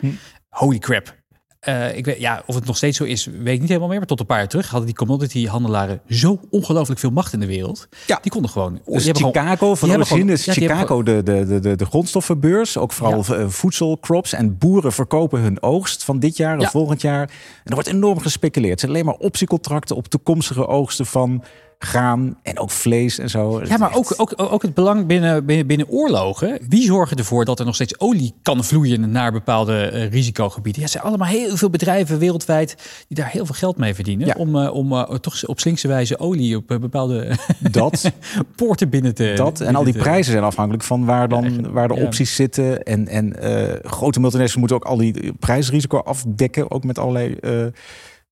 [0.49, 1.17] Holy crap.
[1.59, 3.99] Eh, ik weet, ja, of het nog steeds zo is, weet ik niet helemaal meer.
[3.99, 7.47] Maar tot een paar jaar terug hadden die commodity-handelaren zo ongelooflijk veel macht in de
[7.47, 7.89] wereld.
[8.07, 8.19] Ja.
[8.23, 8.81] Die konden gewoon.
[8.85, 12.77] Dus die gewoon- Chicago, van hebben origine is ja, Chicago de, de, de, de, grondstoffenbeurs.
[12.77, 13.35] Ook vooral Ja.
[13.35, 14.33] eh, voedselcrops.
[14.33, 16.71] En boeren verkopen hun oogst van dit jaar of Ja.
[16.71, 17.23] volgend jaar.
[17.23, 17.31] En
[17.65, 18.71] er wordt enorm gespeculeerd.
[18.71, 21.45] Het zijn alleen maar optiecontracten op toekomstige oogsten van
[21.79, 23.65] graan en ook vlees en zo.
[23.65, 26.59] Ja, maar ook, ook, ook het belang binnen, binnen, binnen oorlogen.
[26.69, 30.81] Wie zorgen ervoor dat er nog steeds olie kan vloeien naar bepaalde eh, risicogebieden?
[30.81, 32.77] Ja, het zijn allemaal heel veel bedrijven wereldwijd
[33.09, 34.27] die daar heel veel geld mee verdienen.
[34.27, 34.35] Ja.
[34.39, 37.37] Om, eh, om eh, toch op slinkse wijze olie op bepaalde
[37.71, 38.13] dat,
[38.57, 39.61] poorten binnen te dat.
[39.61, 42.83] En al die te- prijzen zijn afhankelijk van waar, dan, waar de opties zitten.
[42.83, 43.37] En, en
[43.83, 46.71] grote multinationals moeten ook al die prijsrisico afdekken.
[46.71, 47.37] Ook met allerlei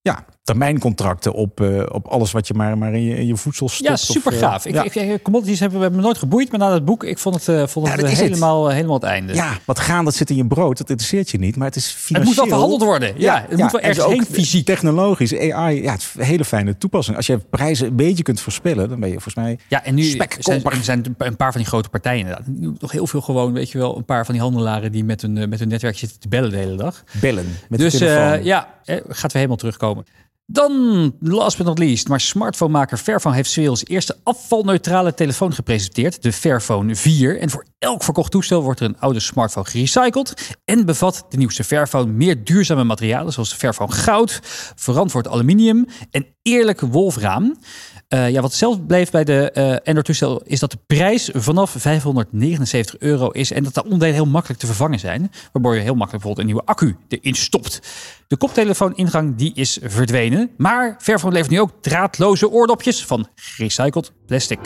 [0.00, 3.68] ja, termijncontracten op, eh, op alles wat je maar, maar in, je, in je voedsel
[3.68, 3.88] stopt.
[3.88, 4.66] Ja, super eh, gaaf.
[4.66, 4.82] Ik, ja.
[4.84, 7.48] ik, ik- commodities hebben, hebben me nooit geboeid, maar na dat boek, ik vond het,
[7.48, 8.28] eh, vond Ja, het eh, is het.
[8.28, 9.34] helemaal, helemaal het einde.
[9.34, 10.78] Ja, wat gaan, dat zit in je brood.
[10.78, 11.56] Dat interesseert je niet.
[11.56, 12.34] Maar het is het financieel...
[12.34, 13.20] moet wel verhandeld worden.
[13.20, 14.66] Ja, het moet wel en ergens ook heen fysiek.
[14.66, 17.16] Technologisch, AI, ja, het is een hele fijne toepassing.
[17.16, 19.58] Als je prijzen een beetje kunt voorspellen, dan ben je volgens mij...
[19.68, 22.46] Ja, en nu zijn, er zijn een paar van die grote partijen inderdaad.
[22.46, 25.38] Nu heel veel gewoon, weet je wel, een paar van die handelaren die met hun,
[25.38, 27.04] eh, met hun netwerk zitten te bellen de hele dag.
[27.20, 28.32] Bellen met dus de telefoon.
[28.38, 30.04] eh, ja, eh, gaat weer helemaal terugkomen.
[30.48, 36.22] Dan, last but not least, maar smartphonemaker Fairphone heeft 's werelds eerste afvalneutrale telefoon gepresenteerd,
[36.22, 37.40] de Fairphone 4.
[37.40, 41.64] En voor elk verkocht toestel wordt er een oude smartphone gerecycled en bevat de nieuwste
[41.64, 44.40] Fairphone meer duurzame materialen, zoals de Fairphone goud,
[44.74, 47.56] verantwoord aluminium en eerlijk wolfraam.
[48.08, 52.98] Eh, ja, wat zelf bleef bij de eh Android-toestel is dat de prijs vanaf 579
[52.98, 56.24] euro is en dat de onderdelen heel makkelijk te vervangen zijn, waardoor je heel makkelijk
[56.24, 57.80] bijvoorbeeld een nieuwe accu erin stopt.
[58.28, 64.58] De koptelefooningang die is verdwenen, maar Fairphone levert nu ook draadloze oordopjes van gerecycled plastic.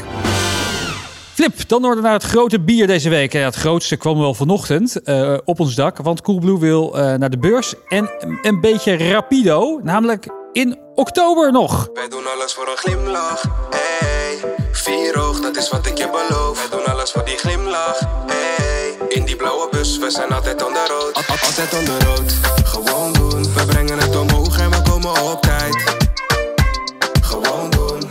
[1.34, 3.32] Flip, dan door naar het grote bier deze week.
[3.32, 5.96] Ja, het grootste kwam wel vanochtend eh, op ons dak.
[5.96, 7.74] Want Coolblue wil naar de beurs.
[7.88, 8.10] En
[8.42, 9.80] een beetje rapido.
[9.82, 11.88] Namelijk in oktober nog.
[11.94, 14.38] Wij doen alles voor een glimlach, hey.
[14.72, 16.68] Vier oog, dat is wat ik je beloof.
[16.68, 19.08] Wij doen alles voor die glimlach, hey.
[19.08, 21.14] In die blauwe bus, we zijn altijd on the road.
[21.14, 22.32] Al- al- altijd on the road,
[22.64, 23.42] gewoon doen.
[23.54, 25.98] We brengen het omhoog en we komen op tijd.
[27.22, 28.02] Gewoon doen.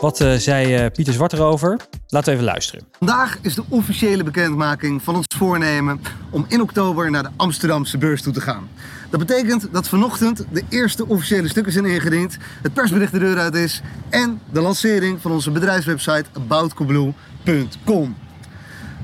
[0.00, 1.76] Wat eh, zei eh, Pieter Zwart erover?
[2.08, 2.86] Laten we even luisteren.
[2.98, 8.22] Vandaag is de officiële bekendmaking van ons voornemen om in oktober naar de Amsterdamse beurs
[8.22, 8.68] toe te gaan.
[9.14, 13.54] Dat betekent dat vanochtend de eerste officiële stukken zijn ingediend, het persbericht de deur uit
[13.54, 18.16] is en de lancering van onze bedrijfswebsite aboutcoolblue.com.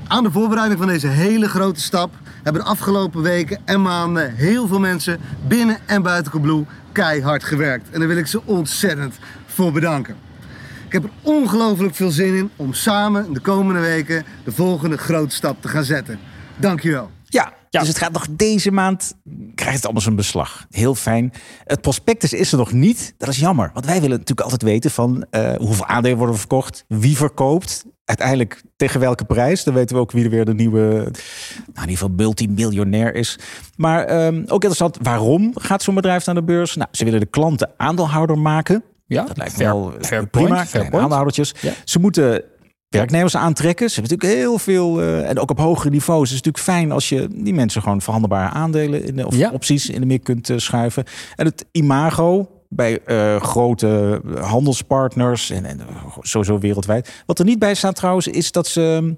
[0.07, 4.67] Aan de voorbereiding van deze hele grote stap hebben de afgelopen weken en maanden heel
[4.67, 7.89] veel mensen binnen en buiten Coolblue keihard gewerkt.
[7.89, 10.15] En daar wil ik ze ontzettend voor bedanken.
[10.85, 15.35] Ik heb er ongelooflijk veel zin in om samen de komende weken de volgende grote
[15.35, 16.19] stap te gaan zetten.
[16.57, 17.11] Dankjewel.
[17.71, 19.13] Ja, dus het gaat nog deze maand,
[19.55, 20.65] krijgt het allemaal zijn beslag.
[20.69, 21.33] Heel fijn.
[21.63, 23.13] Het prospectus is er nog niet.
[23.17, 26.85] Dat is jammer, want wij willen natuurlijk altijd weten van eh, hoeveel aandelen worden verkocht,
[26.87, 29.63] wie verkoopt, uiteindelijk tegen welke prijs.
[29.63, 31.05] Dan weten we ook wie er weer de nieuwe, nou
[31.75, 33.39] in ieder geval multimiljonair is.
[33.75, 36.75] Maar ehm, ook interessant, waarom gaat zo'n bedrijf naar de beurs?
[36.75, 38.83] Nou, ze willen de klanten aandeelhouder maken.
[39.05, 40.47] Ja, Dat lijkt me wel eh, fair prima.
[40.47, 41.03] point, fair kleine point.
[41.03, 41.53] aandeelhoudertjes.
[41.61, 41.71] Ja.
[41.83, 42.43] Ze moeten
[42.99, 43.89] werknemers aantrekken.
[43.89, 46.29] Ze hebben natuurlijk heel veel, eh, en ook op hogere niveaus.
[46.29, 49.51] Het is natuurlijk fijn als je die mensen gewoon verhandelbare aandelen in de, of Ja.
[49.51, 51.03] opties in de meer kunt eh, schuiven.
[51.35, 55.79] En het imago bij eh, grote handelspartners en, en
[56.21, 57.23] sowieso wereldwijd.
[57.25, 59.15] Wat er niet bij staat trouwens, is dat ze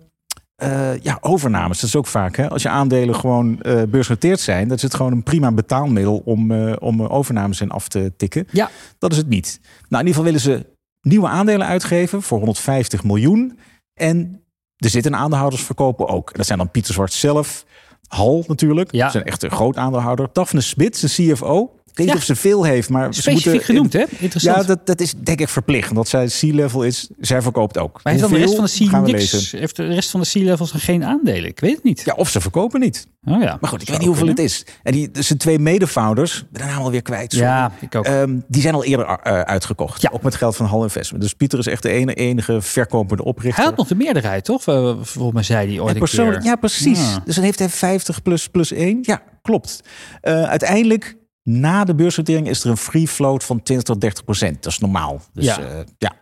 [1.01, 1.79] ja, overnames.
[1.79, 2.35] Dat is ook vaak.
[2.37, 2.49] Hè?
[2.49, 3.59] Als je aandelen gewoon
[3.89, 8.11] beursgenoteerd zijn, dat is het gewoon een prima betaalmiddel om, om overnames in af te
[8.17, 8.47] tikken.
[8.51, 9.59] Ja, Dat is het niet.
[9.89, 10.72] Nou, in ieder geval willen ze
[11.03, 13.59] nieuwe aandelen uitgeven voor 150 miljoen.
[13.93, 14.43] En
[14.75, 16.29] er zitten aandeelhoudersverkopen ook.
[16.29, 17.65] En dat zijn dan Pieter Zwart zelf,
[18.07, 18.91] Hal natuurlijk.
[18.91, 19.15] Ja.
[19.15, 20.29] Een echt een groot aandeelhouder.
[20.33, 21.79] Daphne Smit, de CFO.
[21.93, 23.65] Ik weet niet of ze veel heeft, maar ze Specifiek moeten...
[23.65, 24.03] genoemd, hè?
[24.17, 24.57] Interessant.
[24.57, 25.89] Ja, dat, dat is denk ik verplicht.
[25.89, 27.99] Omdat zij C-level is, zij verkoopt ook.
[28.03, 29.51] maar heeft dan de rest van de C niks?
[29.51, 31.45] Heeft de rest van de C-levels geen aandelen?
[31.45, 32.01] Ik weet het niet.
[32.05, 33.07] Ja, of ze verkopen niet.
[33.25, 33.57] Oh ja.
[33.61, 34.43] Maar goed, ik weet niet hoeveel kunnen.
[34.43, 34.65] het is.
[34.83, 37.31] En die, dus de twee medefounders, ben naam alweer kwijt.
[37.31, 37.47] sorry.
[37.47, 38.05] Ja, ik ook.
[38.05, 40.01] Ehm, die zijn al eerder eh, uitgekocht.
[40.01, 40.09] Ja.
[40.13, 41.23] Ook met geld van Hall Investment.
[41.23, 43.55] Dus Pieter is echt de ene, enige verkopende oprichter.
[43.55, 44.63] Hij had nog de meerderheid, toch?
[44.63, 46.99] Volgens mij zei hij ooit persoonlijk, ja, precies.
[46.99, 47.21] Ja.
[47.25, 48.99] Dus dan heeft hij 50 plus, plus 1.
[49.01, 49.81] Ja, klopt.
[50.21, 54.63] Eh, uiteindelijk, na de beursnotering, is er een free float van 20 tot 30 procent.
[54.63, 55.21] Dat is normaal.
[55.33, 55.59] Dus, Ja.
[55.59, 55.83] ja.
[55.97, 56.21] ja.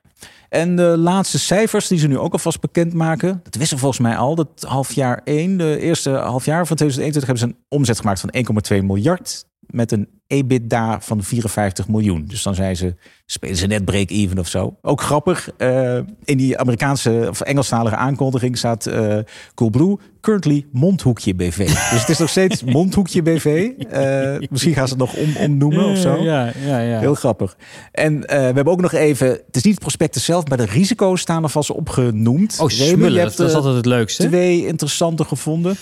[0.49, 4.35] En de laatste cijfers die ze nu ook alvast bekendmaken, dat wisten volgens mij al,
[4.35, 8.33] dat halfjaar 1, de eerste halfjaar van 2021 hebben ze een omzet gemaakt van
[8.79, 12.25] 1,2 miljard met een EBITDA van 54 miljoen.
[12.25, 12.95] Dus dan zijn ze,
[13.31, 14.77] spelen ze net break-even of zo.
[14.81, 19.17] Ook grappig, eh, in die Amerikaanse of Engelstalige aankondiging staat eh
[19.55, 21.57] Coolblue currently Mondhoekje BV.
[21.67, 23.69] Dus het is nog steeds Mondhoekje BV.
[23.89, 26.15] Eh, misschien gaan ze het nog om, omnoemen of zo.
[26.15, 26.99] Ja, ja, ja.
[26.99, 27.57] Heel grappig.
[27.91, 31.21] En we hebben ook nog even, het is niet het prospectus zelf, maar de risico's
[31.21, 32.57] staan er vast opgenoemd.
[32.59, 33.23] Oh, smullen.
[33.23, 34.27] Dat is altijd het leukste.
[34.27, 35.75] twee interessante gevonden.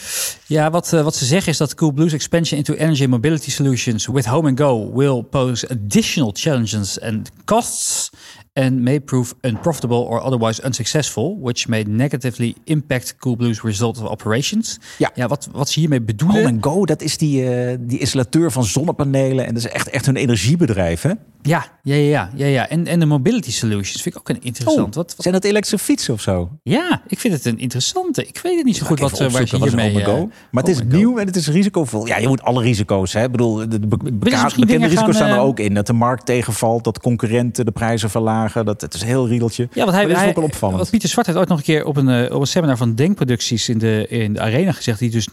[0.46, 4.50] Ja, wat, wat ze zeggen is dat Coolblue's expansion into energy mobility solutions with Home
[4.50, 8.10] and Go will pose additional challenges and costs
[8.54, 14.80] and may prove unprofitable or otherwise unsuccessful, which may negatively impact Coolblue's result of operations.
[14.98, 15.28] Ja.
[15.28, 16.38] wat, wat ze hiermee bedoelen.
[16.38, 19.46] Home and Go, dat is die, eh, die installateur van zonnepanelen.
[19.46, 21.12] En dat is echt, echt hun energiebedrijf, hè?
[21.42, 22.70] Ja, ja, ja, ja, ja.
[22.70, 24.96] En, en de mobility solutions vind ik ook een interessant.
[24.96, 26.50] wat, wat- Zijn dat elektrische fietsen of zo?
[26.64, 28.26] ja, ik vind het een interessante.
[28.28, 30.02] Ik weet het niet zo goed wat, eh, waar wat is hiermee...
[30.04, 30.22] Eh,
[30.52, 30.98] Maar het is and Go.
[30.98, 32.08] nieuw en het is risicovol.
[32.08, 33.24] Ja, je moet alle risico's, hè?
[33.24, 35.74] Ik bedoel, de, be- bekende risico's staan er eh, ook in.
[35.74, 38.66] Dat de markt tegenvalt, dat concurrenten de prijzen verlagen.
[38.66, 39.68] Dat, het is een heel riedeltje.
[39.74, 40.80] Ja, want hij, dit is hij ook wel opvallend.
[40.80, 43.70] Wat Pieter Zwart heeft ooit nog een keer op een, op een seminar van Denkproducties
[43.70, 45.00] in de, in de arena gezegd.
[45.00, 45.28] Die dus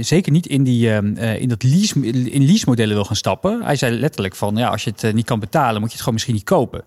[0.00, 3.62] zeker niet in, die, ehm, eh, in dat lease, in lease modellen wil gaan stappen.
[3.62, 6.14] Hij zei letterlijk van ja, als je het niet kan betalen, moet je het gewoon
[6.14, 6.84] misschien niet kopen.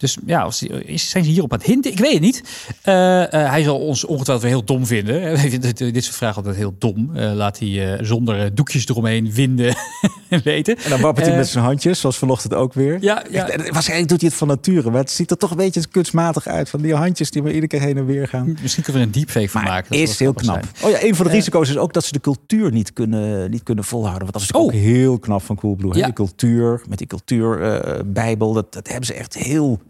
[0.00, 1.90] Dus ja, als, is- zijn ze hierop aan het hinten?
[1.92, 2.42] Ik weet het niet.
[2.82, 5.50] Eh, eh, hij zal ons ongetwijfeld weer heel dom vinden.
[5.60, 7.10] dit, dit soort vragen altijd heel dom.
[7.16, 9.74] Eh, laat hij zonder doekjes eromheen winden
[10.44, 10.76] weten.
[10.76, 12.96] En dan wappert hij met zijn handjes, zoals vanochtend ook weer.
[13.00, 13.48] Ja, ja.
[13.48, 15.86] Echt, en waarschijnlijk doet hij het van nature, maar het ziet er toch een beetje
[15.90, 16.68] kunstmatig uit.
[16.68, 18.56] Van die handjes die maar iedere keer heen en weer gaan.
[18.62, 19.90] Misschien kunnen we er een deepfake van Maar maken.
[19.98, 20.54] Dat is heel knap.
[20.74, 20.92] zijn.
[20.94, 23.62] Oh ja, een van de risico's is ook dat ze de cultuur niet kunnen, niet
[23.62, 24.22] kunnen volhouden.
[24.22, 24.62] Want dat is Oh.
[24.62, 25.96] ook heel knap van Coolblue.
[25.96, 26.04] Ja.
[26.04, 29.80] Die cultuur, met die cultuurbijbel, dat, dat hebben ze echt heel...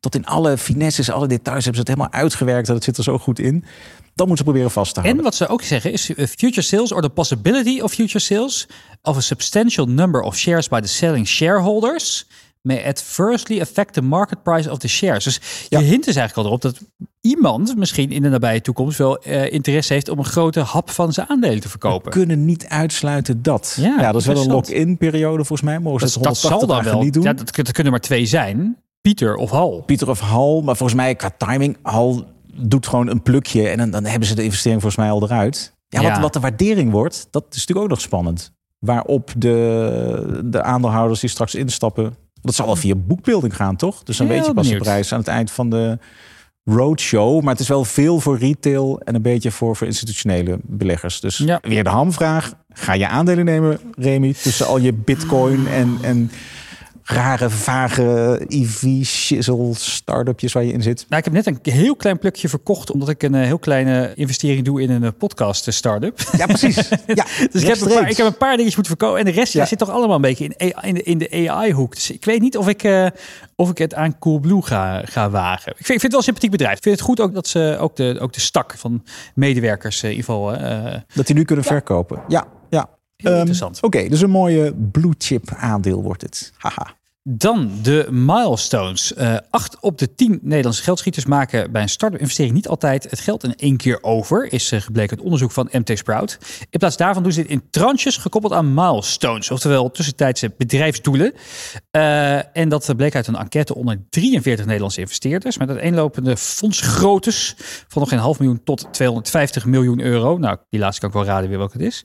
[0.00, 2.66] Tot in alle finesses, alle details hebben ze het helemaal uitgewerkt.
[2.66, 3.64] Dat zit er zo goed in.
[4.14, 5.24] Dat moeten ze proberen vast te En houden.
[5.24, 8.66] wat ze ook zeggen is uh, future sales or the possibility of future sales
[9.02, 12.26] of a substantial number of shares by the selling shareholders
[12.62, 15.24] may adversely affect the market price of the shares.
[15.24, 15.78] Dus Ja.
[15.78, 16.80] je hint is eigenlijk al erop dat
[17.20, 21.12] iemand misschien in de nabije toekomst wel eh, interesse heeft om een grote hap van
[21.12, 22.10] zijn aandelen te We verkopen.
[22.12, 23.76] kunnen niet uitsluiten dat.
[23.80, 25.78] Ja, Ja, dat is wel een lock-in periode volgens mij.
[25.78, 27.02] Mogen ze Dat, het dat 180 zal dan wel.
[27.04, 27.22] niet doen.
[27.22, 28.76] Ja, dat, dat kunnen maar twee zijn.
[29.08, 29.82] Pieter of Hal.
[29.86, 33.90] Pieter of Hal, maar volgens mij qua timing, Hal doet gewoon een plukje en dan,
[33.90, 35.74] dan hebben ze de investering volgens mij al eruit.
[35.88, 36.10] Ja, Ja.
[36.10, 38.52] Wat, wat de waardering wordt, dat is natuurlijk ook nog spannend.
[38.78, 44.02] Waarop de, de aandeelhouders die straks instappen, dat zal wel via boekbeelding gaan, toch?
[44.02, 44.84] Dus dan Heel weet je pas benieuwd.
[44.84, 45.98] de prijs aan het eind van de
[46.64, 47.40] roadshow.
[47.42, 51.20] Maar het is wel veel voor retail en een beetje voor, voor institutionele beleggers.
[51.20, 51.58] Dus Ja.
[51.62, 52.52] weer de hamvraag.
[52.68, 55.98] Ga je aandelen nemen, Remy, tussen al je bitcoin en...
[56.02, 56.30] en
[57.08, 61.06] rare, vage EV-shizzle start-upjes waar je in zit.
[61.08, 64.12] Nou, ik heb net een heel klein plukje verkocht omdat ik een eh, heel kleine
[64.14, 66.20] investering doe in een eh, podcast eh, start-up.
[66.36, 66.76] Ja, precies.
[67.06, 69.18] Ja, Dus ik heb, een paar, ik heb een paar dingetjes moeten verkopen.
[69.18, 69.66] En de rest ja.
[69.66, 71.94] Zit toch allemaal een beetje in, AI in, de, in de AI-hoek.
[71.94, 73.10] Dus ik weet niet of ik,
[73.56, 75.72] of ik het aan Coolblue ga, ga wagen.
[75.72, 76.76] Ik vind, ik vind het wel een sympathiek bedrijf.
[76.76, 80.10] Ik vind het goed ook dat ze ook de, ook de stak van medewerkers in
[80.10, 80.56] ieder geval...
[81.14, 82.22] Dat die nu kunnen verkopen.
[82.28, 82.88] Ja, ja.
[83.16, 83.82] Ehm, interessant.
[83.82, 86.52] Oké, dus een mooie blue chip aandeel wordt het.
[86.56, 86.96] Haha.
[87.30, 89.14] Dan de milestones.
[89.14, 93.20] Eh acht op de tien Nederlandse geldschieters maken bij een start-up investering niet altijd het
[93.20, 94.52] geld in één keer over.
[94.52, 96.38] Is eh, gebleken uit onderzoek van MT Sprout.
[96.70, 99.50] In plaats daarvan doen ze dit in tranches gekoppeld aan milestones.
[99.50, 101.32] Oftewel tussentijdse bedrijfsdoelen.
[101.90, 105.58] Eh, en dat bleek uit een enquête onder 43 Nederlandse investeerders.
[105.58, 107.54] Met uiteenlopende fondsgroottes
[107.88, 110.38] van nog geen half miljoen tot 250 miljoen euro.
[110.38, 112.04] Nou, die laatste kan ik wel raden weer welke het is.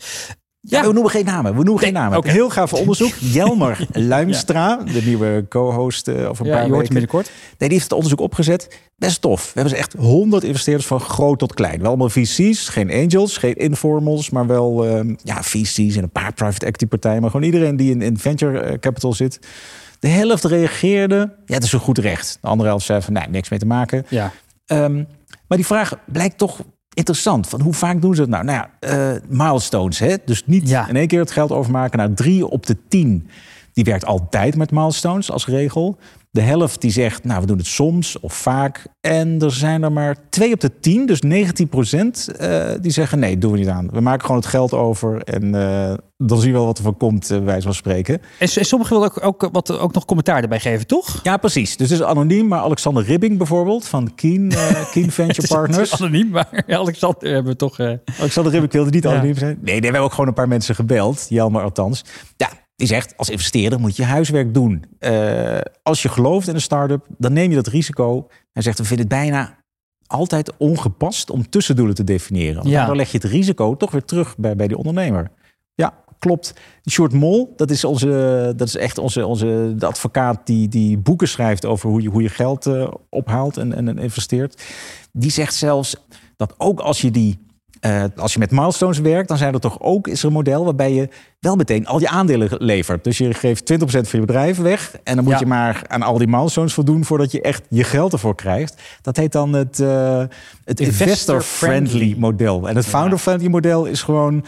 [0.65, 1.56] Ja, we noemen geen namen.
[1.58, 2.17] We noemen geen namen.
[2.17, 2.30] oké.
[2.30, 3.13] Heel gaaf onderzoek.
[3.38, 6.93] Jelmer Luimstra, de nieuwe co-host eh, over een Ja, paar je hoort hem weken.
[6.93, 7.26] binnenkort.
[7.26, 8.80] Nee, die heeft het onderzoek opgezet.
[8.95, 9.43] Best tof.
[9.43, 11.80] We hebben ze echt 100 investeerders van groot tot klein.
[11.80, 16.34] Wel allemaal VC's, geen angels, geen informals, maar wel ehm, ja, VC's en een paar
[16.34, 17.21] private equity partijen.
[17.21, 19.39] Maar gewoon iedereen die in, in venture eh, capital zit.
[19.99, 22.38] De helft reageerde, ja, het is een goed recht.
[22.41, 24.06] De andere helft zei van, nee, niks mee te maken.
[24.10, 24.32] Ja.
[24.65, 24.95] Ehm,
[25.47, 26.60] maar die vraag blijkt toch
[26.94, 27.48] interessant.
[27.48, 28.44] Van hoe vaak doen ze het nou?
[28.44, 28.70] Nou ja,
[29.14, 30.00] eh, milestones.
[30.00, 30.16] Hè?
[30.26, 30.88] Dus niet Ja.
[30.88, 33.28] in één keer het geld overmaken naar drie op de tien.
[33.74, 35.98] die werkt altijd met milestones als regel.
[36.34, 38.86] De helft die zegt, nou, we doen het soms of vaak.
[39.02, 43.19] En er zijn er maar twee op de tien, dus 19 procent, eh, die zeggen
[43.19, 43.89] nee, doen we niet aan.
[43.91, 46.98] We maken gewoon het geld over en eh, dan zien we wel wat er van
[46.98, 48.22] komt, uh, wijze van spreken.
[48.39, 51.19] En, sommigen willen ook, ook, wat, ook nog commentaar erbij geven, toch?
[51.24, 51.78] Ja, precies.
[51.78, 55.50] Dus het is anoniem, maar Alexander Ribbing bijvoorbeeld van Keen, eh, Keen Venture Het is
[55.50, 56.02] Partners.
[56.02, 57.80] anoniem, maar Alexander hebben we toch...
[57.80, 59.12] eh, Alexander Ribbing wilde niet Ja.
[59.12, 59.58] anoniem zijn.
[59.62, 61.26] Nee, nee, we hebben ook gewoon een paar mensen gebeld.
[61.30, 62.04] Jelmer althans.
[62.38, 62.50] Ja,
[62.84, 64.84] die zegt, als investeerder moet je huiswerk doen.
[65.00, 68.28] Eh, als je gelooft in een start-up, dan neem je dat risico.
[68.52, 69.58] Hij zegt, we vinden het bijna
[70.08, 72.56] altijd ongepast om tussendoelen te definiëren.
[72.56, 72.78] Want Ja.
[72.78, 75.32] daardoor leg je het risico toch weer terug bij, bij die ondernemer.
[75.76, 76.54] Ja, klopt.
[76.89, 81.28] Short Mol, dat is, onze, dat is echt onze, onze de advocaat die, die boeken
[81.28, 84.63] schrijft over hoe je, hoe je geld eh, ophaalt en, en, en investeert.
[85.12, 85.96] Die zegt zelfs
[86.36, 87.39] dat ook als je die
[87.84, 90.63] eh, als je met milestones werkt, dan zijn er toch ook is er een model
[90.63, 93.04] waarbij je wel meteen al je aandelen levert.
[93.04, 95.39] Dus je geeft 20% van je bedrijf weg en dan moet Ja.
[95.39, 98.82] je maar aan al die milestones voldoen voordat je echt je geld ervoor krijgt.
[99.02, 100.24] Dat heet dan het, eh,
[100.63, 102.15] het investor-friendly Investor-friendly.
[102.19, 102.69] model.
[102.69, 104.46] En het founder-friendly model is gewoon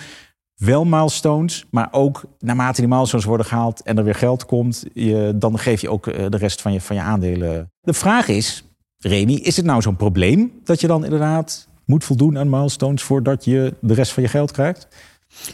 [0.55, 5.33] wel milestones, maar ook naarmate die milestones worden gehaald en er weer geld komt, je,
[5.35, 7.71] dan geef je ook eh, de rest van je, van je aandelen.
[7.81, 8.63] De vraag is,
[8.97, 13.45] Remy, is het nou zo'n probleem dat je dan inderdaad moet voldoen aan milestones voordat
[13.45, 14.87] je de rest van je geld krijgt?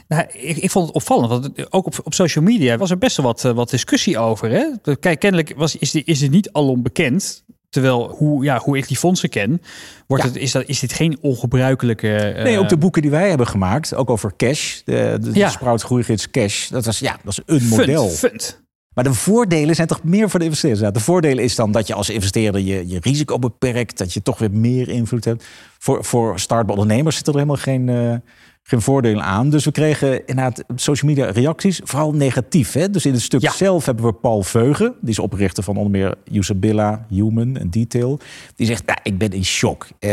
[0.07, 2.97] Nou, ik, ik vond het opvallend, want het- ook op, op social media was er
[2.97, 4.49] best wel wat, eh, wat discussie over.
[4.49, 4.95] Hè?
[4.99, 7.43] Kijk, kennelijk was, is, dit, is dit niet alom bekend.
[7.69, 9.61] Terwijl, hoe, ja, hoe ik die fondsen ken,
[10.07, 10.29] wordt Ja.
[10.29, 12.15] het, is, dat, is dit geen ongebruikelijke...
[12.17, 15.49] eh, Nee, ook de boeken die wij hebben gemaakt, ook over cash, de, de Ja.
[15.49, 18.09] Sprout Groeigids Cash, dat was ja, dat is een fund, model.
[18.09, 18.61] fund.
[19.01, 20.93] Maar de voordelen zijn toch meer voor de investeerders.
[20.93, 24.39] De voordelen is dan dat je als investeerder je, je risico beperkt, dat je toch
[24.39, 25.45] weer meer invloed hebt.
[25.79, 28.15] Voor, voor start-up ondernemers zit er helemaal geen, eh,
[28.63, 29.49] geen voordelen aan.
[29.49, 32.71] Dus we kregen inderdaad op social media reacties, vooral negatief.
[32.73, 32.89] Hè?
[32.89, 33.51] Dus in het stuk Ja.
[33.51, 38.19] zelf hebben we Paul Veugen, die is oprichter van onder meer Usabilla, Human en Detail.
[38.55, 39.87] Die zegt, ja, ik ben in shock.
[39.99, 40.09] Eh,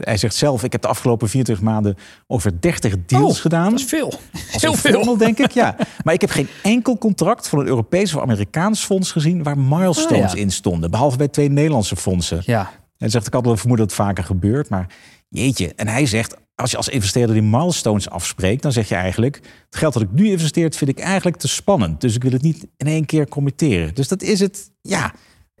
[0.00, 3.70] hij zegt zelf, ik heb de afgelopen 24 maanden over 30 deals Oh, gedaan.
[3.70, 4.12] Dat is veel.
[4.52, 5.16] Als Heel veel.
[5.16, 5.76] denk ik, ja.
[6.04, 10.32] Maar ik heb geen enkel contract van een Europees of Amerikaans fonds gezien waar milestones
[10.32, 10.38] ja.
[10.38, 10.90] in stonden.
[10.90, 12.42] Behalve bij twee Nederlandse fondsen.
[12.44, 14.86] Ja, En zegt, ik had wel vermoeden dat het vaker gebeurt, maar
[15.28, 15.72] jeetje.
[15.76, 19.76] En hij zegt, als je als investeerder die milestones afspreekt, dan zeg je eigenlijk, het
[19.76, 22.00] geld dat ik nu investeert vind ik eigenlijk te spannend.
[22.00, 23.94] Dus ik wil het niet in één keer committeren.
[23.94, 25.14] Dus dat is het, ja.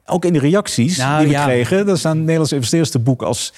[0.04, 1.44] Ook in de reacties Nou, die we ja.
[1.44, 3.52] kregen, dan staan Nederlandse investeerders te boek als,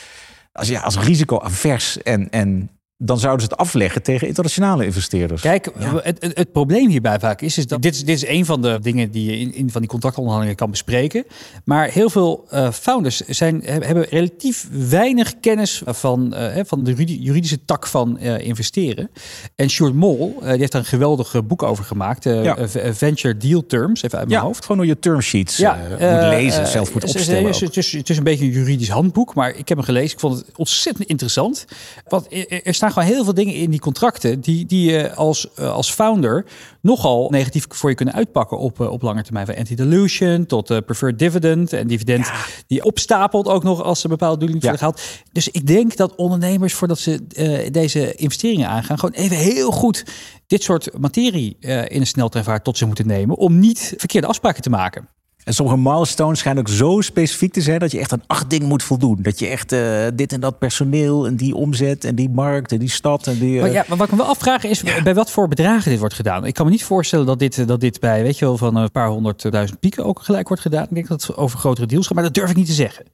[0.52, 2.02] als, ja, als risicoavers.
[2.02, 2.70] En, en
[3.04, 5.42] dan zouden ze het afleggen tegen internationale investeerders.
[5.42, 8.44] Kijk, het, het, het probleem hierbij vaak is, is dat dit, is- dit is een
[8.44, 11.24] van de dingen die je in, in van die contractonderhandelingen kan bespreken.
[11.64, 16.84] Maar heel veel eh, founders zijn, heb- hebben relatief weinig kennis van, eh, hè, van
[16.84, 19.10] de juridi- juridische tak van eh, investeren.
[19.56, 22.24] En Sjoerd Mol, eh, die heeft daar een geweldig boek over gemaakt.
[22.24, 22.56] Ja.
[22.92, 24.62] Venture Deal Terms, even uit mijn Ja, hoofd.
[24.62, 27.44] gewoon hoe je termsheets Ja, ja, moet lezen, zelf moet opstellen.
[27.46, 29.86] Het is, het, is, het is een beetje een juridisch handboek, maar ik heb hem
[29.86, 30.12] gelezen.
[30.12, 31.64] Ik vond het ontzettend interessant.
[32.08, 35.52] Want er, er staan gewoon heel veel dingen in die contracten die, die je als,
[35.54, 36.44] eh, als founder
[36.80, 39.46] nogal negatief voor je kunnen uitpakken op, eh, op lange termijn.
[39.46, 42.30] Van anti-dilution tot eh, preferred dividend en dividend
[42.66, 44.76] die opstapelt ook nog als ze bepaalde doelen niet Ja.
[44.76, 45.00] gehaald.
[45.32, 50.04] Dus ik denk dat ondernemers voordat ze eh, deze investeringen aangaan, gewoon even heel goed
[50.46, 54.62] dit soort materie eh, in een sneltreinvaart tot zich moeten nemen om niet verkeerde afspraken
[54.62, 55.08] te maken.
[55.44, 58.68] En sommige milestones schijnen ook zo specifiek te zijn dat je echt aan acht dingen
[58.68, 59.18] moet voldoen.
[59.22, 62.78] Dat je echt eh, dit en dat personeel en die omzet en die markt en
[62.78, 63.54] die stad en die.
[63.56, 65.98] eh, Maar, ja, maar wat ik me wel afvraag is bij wat voor bedragen dit
[65.98, 66.46] wordt gedaan.
[66.46, 68.90] Ik kan me niet voorstellen dat dit, dat dit bij, weet je wel, van een
[68.90, 70.82] paar honderdduizend pieken ook gelijk wordt gedaan.
[70.84, 73.04] Ik denk dat het over grotere deals gaat, maar dat durf ik niet te zeggen.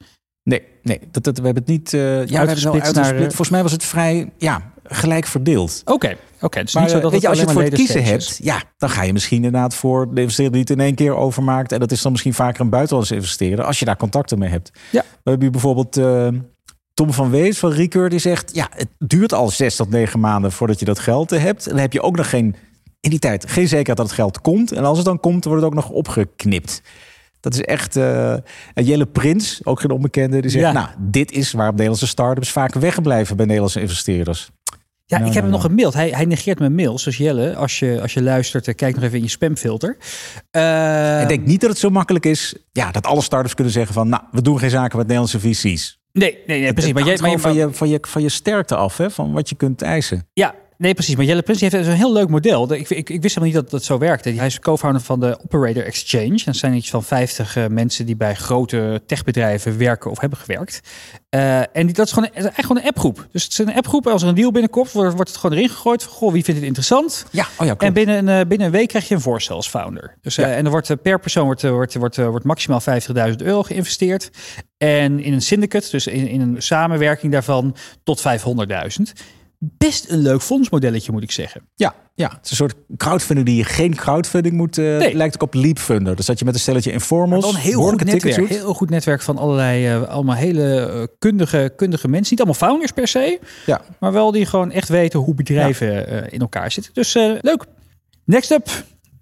[0.43, 1.95] Nee, nee dat, dat, we hebben het niet.
[1.95, 3.05] eh, ja, we hebben het wel Uitgesplitst uitgesplit.
[3.05, 5.83] naar, eh, Volgens mij was het vrij ja, gelijk verdeeld.
[5.85, 6.63] Oké, oké.
[6.63, 8.63] dus Maar niet zo eh, dat je, als je het voor het kiezen hebt, ja,
[8.77, 11.73] dan ga je misschien inderdaad voor de investeerder die het in één keer overmaakt.
[11.73, 14.71] En dat is dan misschien vaker een buitenlandse investeerder, als je daar contacten mee hebt.
[14.91, 15.01] Ja.
[15.01, 16.29] We hebben hier bijvoorbeeld eh,
[16.95, 20.53] Tom van Wees van Recur, die zegt, ja, het duurt al zes tot negen maanden
[20.53, 21.65] voordat je dat geld eh, hebt.
[21.67, 22.57] En dan heb je ook nog geen,
[23.01, 24.73] in die tijd, geen zekerheid dat het geld komt.
[24.73, 26.83] En als het dan komt, wordt het ook nog opgeknipt.
[27.41, 27.97] Dat is echt.
[27.97, 30.73] eh en Jelle Prins, ook geen onbekende, die zegt: Ja.
[30.73, 34.51] Nou, dit is waarom Nederlandse start-ups vaak wegblijven bij Nederlandse investeerders.
[35.11, 35.95] Ja, Nou, ik heb hem nog gemaild.
[35.95, 37.05] Hij, hij negeert mijn mails.
[37.05, 39.97] Dus Jelle, als je, als je luistert, eh, kijk nog even in je spamfilter.
[41.23, 44.09] Ik denk niet dat het zo makkelijk is ja, dat alle startups kunnen zeggen van...
[44.09, 46.01] nou, we doen geen zaken met Nederlandse VC's.
[46.13, 46.93] nee, nee, nee, precies.
[46.93, 49.49] Het Maar jij, maar, van, je, van, je, van je sterkte af, hè, van wat
[49.49, 50.29] je kunt eisen.
[50.33, 51.17] Ja, Nee, precies.
[51.17, 52.73] Maar Jelle Prins heeft een heel leuk model.
[52.75, 54.31] Ik, ik, ik wist helemaal niet dat dat zo werkte.
[54.31, 56.41] Hij is co-founder van de Operator Exchange.
[56.45, 60.81] Dat zijn iets van 50 eh, mensen die bij grote techbedrijven werken of hebben gewerkt.
[61.29, 63.27] Eh, en die, dat is gewoon, een- echt gewoon een appgroep.
[63.33, 64.07] Dus het is een appgroep.
[64.07, 66.03] Als er een deal binnenkomt, wordt, wordt het gewoon erin gegooid.
[66.03, 67.27] Van, goh, wie vindt het interessant?
[67.31, 67.75] Ja, oh ja.
[67.79, 70.17] En binnen een, eh, binnen een week krijg je een voorstel als founder.
[70.23, 70.51] Dus, Ja.
[70.53, 74.31] En er wordt per persoon wordt, wordt, wordt, wordt maximaal 50.000 euro geïnvesteerd.
[74.77, 79.13] En in een syndicate, dus in, in een samenwerking daarvan, tot 500.000.
[79.61, 81.61] Best een leuk fondsmodelletje, moet ik zeggen.
[81.75, 84.79] Ja, ja, het is een soort crowdfunding die je geen crowdfunding moet.
[84.79, 85.15] eh Nee.
[85.15, 86.17] Lijkt ook op Leapfunder.
[86.17, 87.45] Dus dat je met een stelletje informals.
[87.49, 88.49] Een heel goed netwerk.
[88.49, 92.31] Heel goed netwerk van allerlei, eh, allemaal hele eh, kundige, kundige mensen.
[92.37, 93.81] Niet allemaal founders per se, Ja.
[94.01, 96.93] maar wel die gewoon echt weten hoe bedrijven in elkaar zitten.
[96.95, 97.65] Dus leuk.
[98.25, 98.69] Next up,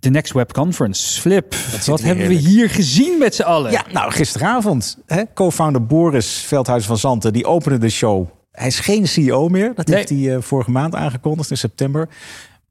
[0.01, 1.20] de Next Web Conference.
[1.20, 1.55] Flip,
[1.87, 3.70] wat hebben we hier gezien met z'n allen?
[3.72, 4.99] Ja, nou, gisteravond.
[5.35, 8.29] Co-founder Boris Veldhuis van Zanten, die opende de show.
[8.57, 9.73] Hij is geen CEO meer.
[9.75, 9.97] Dat Nee.
[9.97, 12.09] heeft hij eh, vorige maand aangekondigd in september.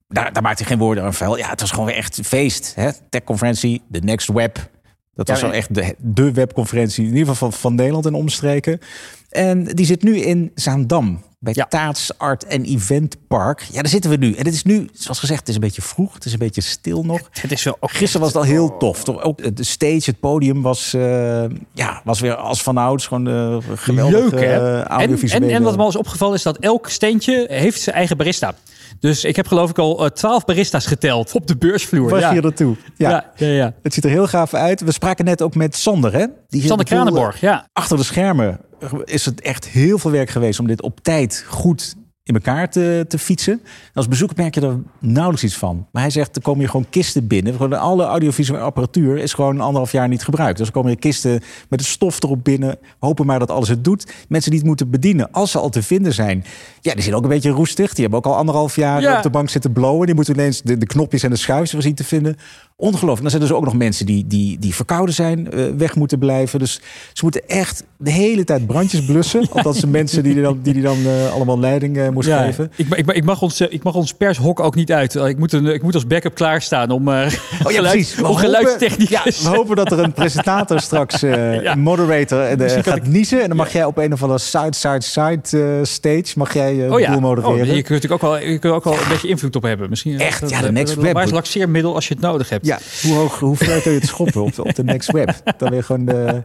[0.07, 1.37] Daar, daar maakte hij geen woorden aan vuil.
[1.37, 2.75] Ja, het was gewoon weer echt feest.
[3.09, 4.69] Tech-conferentie, de Next Web.
[5.13, 8.79] Dat was wel echt de, de webconferentie, in ieder geval van, van Nederland en omstreken.
[9.35, 11.65] En die zit nu in Zaandam, bij Ja.
[11.65, 13.61] Taats Art en Event Park.
[13.71, 14.33] Ja, daar zitten we nu.
[14.33, 16.13] En het is nu, zoals gezegd, het is een beetje vroeg.
[16.13, 17.29] Het is een beetje stil nog.
[17.41, 19.03] Het is wel ook Gisteren was het al heel tof.
[19.03, 21.43] Toch ook de stage, het podium was, eh,
[21.73, 23.07] ja, was weer als vanouds.
[23.07, 24.31] Gewoon uh, geweldig.
[24.31, 24.81] leuk, hè?
[24.83, 25.01] eh,
[25.33, 28.55] En, en, wat me al is opgevallen is dat elk steentje heeft zijn eigen barista.
[28.99, 32.09] Dus ik heb geloof ik al twaalf barista's geteld op de beursvloer.
[32.09, 32.33] Waar ja.
[32.33, 32.75] je naartoe?
[32.95, 33.09] Ja.
[33.09, 33.73] Ja, ja, ja.
[33.83, 34.81] Het ziet er heel gaaf uit.
[34.81, 36.25] We spraken net ook met Sander, hè?
[36.47, 37.67] Die Sander Kranenborg, ja.
[37.73, 38.59] Achter de schermen
[39.03, 41.95] is het echt heel veel werk geweest om dit op tijd goed
[42.27, 43.61] in elkaar te, te fietsen.
[43.93, 45.87] Als bezoeker merk je er nauwelijks iets van.
[45.91, 47.53] Maar hij zegt, er komen hier gewoon kisten binnen.
[47.53, 50.57] Gewoon alle audiovisuele apparatuur is gewoon anderhalf jaar niet gebruikt.
[50.57, 51.31] Dus er komen hier kisten
[51.69, 52.77] met het stof erop binnen.
[52.99, 54.13] Hopen maar dat alles het doet.
[54.27, 56.45] Mensen die het moeten bedienen, als ze al te vinden zijn.
[56.81, 57.93] Ja, die zijn ook een beetje roestig.
[57.93, 59.17] Die hebben ook al anderhalf jaar Ja.
[59.17, 60.05] op de bank zitten blowen.
[60.05, 62.35] Die moeten ineens de, de knopjes en de schuiven zien te vinden.
[62.77, 63.21] Ongelooflijk.
[63.21, 66.19] Dan zijn er dus ook nog mensen die, die, die verkouden zijn, eh, weg moeten
[66.19, 66.59] blijven.
[66.59, 66.73] Dus
[67.13, 69.47] ze moeten echt de hele tijd brandjes blussen.
[69.53, 72.43] Althans de mensen die die dan, die die dan eh, allemaal leiding eh, moest Ja,
[72.43, 72.71] geven.
[72.75, 75.15] ik, ik, ik, mag ons, ik mag ons pershok ook niet uit.
[75.15, 77.25] Ik moet, een, ik moet als backup klaarstaan om, Oh
[77.71, 78.21] ja, precies.
[78.21, 79.09] om geluidstechnicus.
[79.43, 81.71] Ja, we hopen dat er een presentator straks, Ja.
[81.71, 83.41] een moderator, kan gaat niezen.
[83.41, 86.89] En dan mag jij op een of andere side, side, side eh, stage, mag jij
[86.89, 87.65] Oh ja, boel oh, modereren.
[87.75, 89.89] je kunt natuurlijk ook wel, je kunt ook wel een beetje invloed op hebben.
[89.89, 91.13] Misschien Echt, dat- ja, de next web.
[91.13, 92.64] Waar is laxeermiddel als je het nodig hebt?
[92.65, 95.41] Ja, hoe hoog, hoe ver kun je het schoppen op de, op de next web?
[95.57, 96.43] Dan weer gewoon de,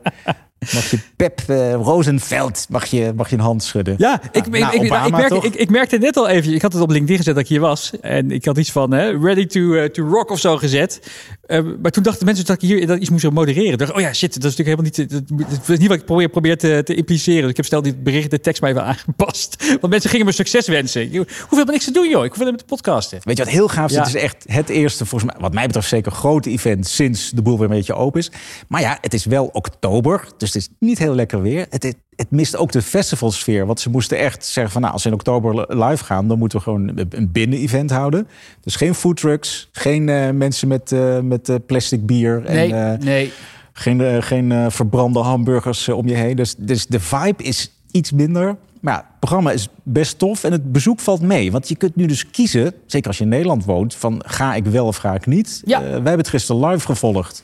[0.60, 3.94] mag je Pep eh, Rosenveld mag je, mag je een hand schudden.
[3.98, 6.62] Ja, ik, ik, nou, ik, ik, Obama merkte, ik, ik merkte net al even, ik
[6.62, 7.92] had het op LinkedIn gezet dat ik hier was.
[8.00, 11.10] En ik had iets van hè, ready to, eh, to rock of zo gezet.
[11.46, 13.72] Eh, maar toen dachten mensen dat ik hier dat ik iets moest modereren.
[13.72, 15.98] Ik dacht, oh ja, shit, dat is natuurlijk helemaal niet, dat, dat is niet wat
[15.98, 17.40] ik probeer, probeer te, te impliceren.
[17.40, 19.64] Dus ik heb snel dit bericht, de tekst maar even aangepast.
[19.80, 21.02] Want mensen gingen me succes wensen.
[21.02, 22.24] Ik hoef helemaal niks te doen, joh.
[22.24, 23.18] Ik hoef alleen met de podcasten.
[23.22, 23.96] Weet je wat heel gaaf is?
[23.96, 24.02] Ja.
[24.02, 27.42] Het is echt het eerste, volgens mij, wat mij betreft zeker grote event sinds de
[27.42, 28.30] boel weer een beetje open is.
[28.68, 31.66] Maar ja, het is wel oktober, dus het is niet heel lekker weer.
[31.70, 35.02] Het, het, het mist ook de festivalsfeer, want ze moesten echt zeggen van nou, als
[35.02, 38.28] we in oktober li- live gaan, dan moeten we gewoon een binnen-event houden.
[38.60, 43.32] Dus geen foodtrucks, geen eh, mensen met, eh, met eh, plastic bier en Nee, nee.
[43.72, 46.36] geen, geen verbrande hamburgers om je heen.
[46.36, 48.56] Dus, dus de vibe is iets minder.
[48.80, 51.52] Maar ja, het programma is best tof en het bezoek valt mee.
[51.52, 54.64] Want je kunt nu dus kiezen, zeker als je in Nederland woont, van ga ik
[54.66, 55.62] wel of ga ik niet.
[55.64, 55.80] Ja.
[55.80, 57.42] Wij hebben het gisteren live gevolgd.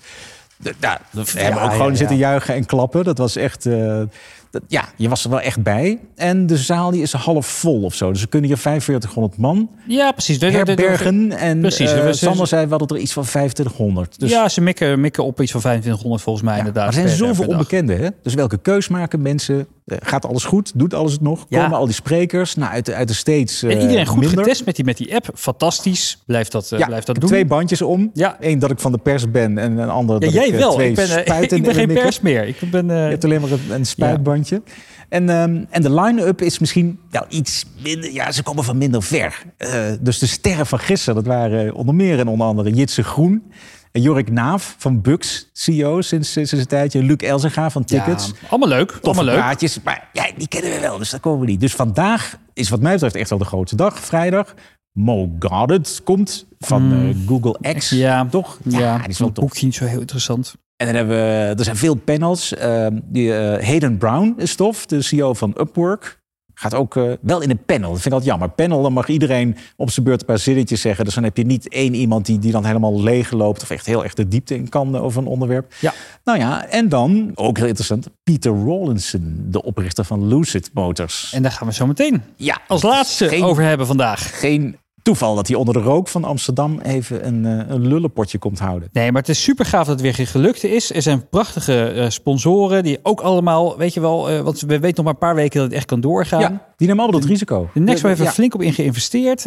[0.81, 3.05] Ja, we hebben ook gewoon zitten juichen en klappen.
[3.05, 3.66] Dat was echt...
[3.66, 4.01] eh,
[4.51, 6.01] dat, ja, je was er wel echt bij.
[6.14, 8.12] En de zaal die is half vol of zo.
[8.12, 10.40] Dus er kunnen hier 4500 man Ja, precies.
[10.40, 11.33] Herbergen.
[11.33, 14.21] En Precies, eh, ze- Sander zei wel dat er iets van 2500.
[14.21, 16.85] Dus ja, ze mikken, mikken op iets van 2500 volgens mij ja, inderdaad.
[16.95, 17.99] maar er zijn per- zoveel onbekenden.
[18.01, 18.09] Hè?
[18.23, 19.66] Dus welke keus maken mensen?
[19.87, 20.72] Eh, gaat alles goed?
[20.75, 21.46] Doet alles het nog?
[21.49, 21.62] Ja.
[21.62, 22.55] Komen al die sprekers?
[22.55, 24.38] Nou, uit de, uit de States En eh, iedereen goed minder.
[24.38, 25.31] getest met die, met die app.
[25.35, 26.22] Fantastisch.
[26.27, 27.29] Blijf dat, uh, Ja, blijf dat doen.
[27.29, 28.11] twee bandjes om.
[28.14, 28.37] Ja.
[28.40, 30.59] Eén dat ik van de pers ben en een ander Ja, dat jij ik eh,
[30.59, 30.75] wel.
[30.75, 32.46] twee Ik ben, eh, spuiten ik ben geen pers meer.
[32.46, 34.62] Ik ben, eh, Je hebt alleen maar een, een spuitbandje.
[35.09, 38.12] En, ehm, en de line-up is misschien nou, iets minder...
[38.12, 39.42] Ja, ze komen van minder ver.
[39.57, 43.42] Eh, dus de sterren van gisteren, dat waren onder meer en onder andere Jitse Groen...
[44.01, 47.03] Jorik Naaf van Bux, CEO sinds, sinds een tijdje.
[47.03, 48.27] Luc Elzega van Tickets.
[48.27, 48.91] ja, allemaal leuk.
[48.91, 49.35] Toffe allemaal leuk.
[49.37, 49.83] praatjes.
[49.83, 51.61] Maar ja, die kennen we wel, dus daar komen we niet.
[51.61, 53.99] Dus vandaag is wat mij betreft echt wel de grootste dag.
[54.01, 54.55] Vrijdag.
[54.93, 57.91] Mo Goddard komt van eh, Google X.
[57.91, 58.59] Ja, toch?
[58.65, 59.45] Ja, die is wel het tof.
[59.45, 60.55] boekje niet zo heel interessant.
[60.77, 62.55] En dan hebben we, er zijn veel panels.
[62.55, 66.21] Ehm, die, eh, Hayden Brown is tof, de CEO van Upwork.
[66.59, 67.90] Gaat ook eh, wel in een panel.
[67.90, 68.49] Dat vind ik altijd jammer.
[68.49, 71.05] Panel, dan mag iedereen op zijn beurt een paar zinnetjes zeggen.
[71.05, 73.62] Dus dan heb je niet één iemand die, die dan helemaal leeg loopt...
[73.62, 75.75] of echt heel erg de diepte in kan over een onderwerp.
[75.81, 75.92] Ja.
[76.25, 78.09] Nou ja, en dan, ook heel interessant...
[78.25, 81.33] Peter Rawlinson, de oprichter van Lucid Motors.
[81.33, 84.38] En daar gaan we zo meteen ja, als laatste geen, over hebben vandaag.
[84.38, 88.59] Geen toeval dat hij onder de rook van Amsterdam even een, eh, een lullenpotje komt
[88.59, 88.89] houden.
[88.93, 90.93] Nee, maar het is super gaaf dat het weer gelukt is.
[90.95, 94.95] Er zijn prachtige eh, sponsoren die ook allemaal, weet je wel, eh, want we weten
[94.97, 96.41] nog maar een paar weken dat het echt kan doorgaan.
[96.41, 97.68] Ja, die nemen allemaal dat risico.
[97.74, 98.33] De Nexo heeft er Ja.
[98.33, 99.43] flink op in geïnvesteerd.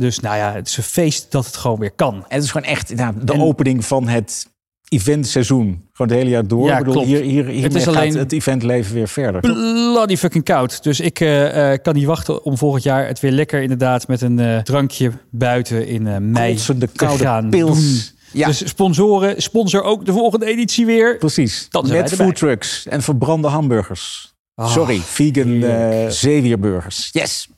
[0.00, 2.14] Dus nou ja, het is een feest dat het gewoon weer kan.
[2.14, 4.46] En het is gewoon echt ja, de En- opening van het
[4.88, 5.84] eventseizoen.
[5.92, 6.66] Gewoon het hele jaar door.
[6.66, 7.08] Ja, Ik bedoel, klopt.
[7.08, 9.40] Hier, hier, hier Het is gaat alleen- het eventleven weer verder.
[9.40, 10.82] Bloody fucking koud.
[10.82, 14.20] Dus ik eh, eh, kan niet wachten om volgend jaar het weer lekker inderdaad met
[14.20, 17.78] een eh, drankje buiten in eh, mei Kotsende te koude gaan pils.
[17.78, 18.00] doen.
[18.32, 18.46] Ja.
[18.46, 21.16] Dus sponsoren, sponsor ook de volgende editie weer.
[21.16, 21.66] Precies.
[21.70, 24.34] Dan Met foodtrucks en verbrande hamburgers.
[24.54, 27.08] Ah, Sorry, vegan eh zeewierburgers.
[27.12, 27.48] Yes.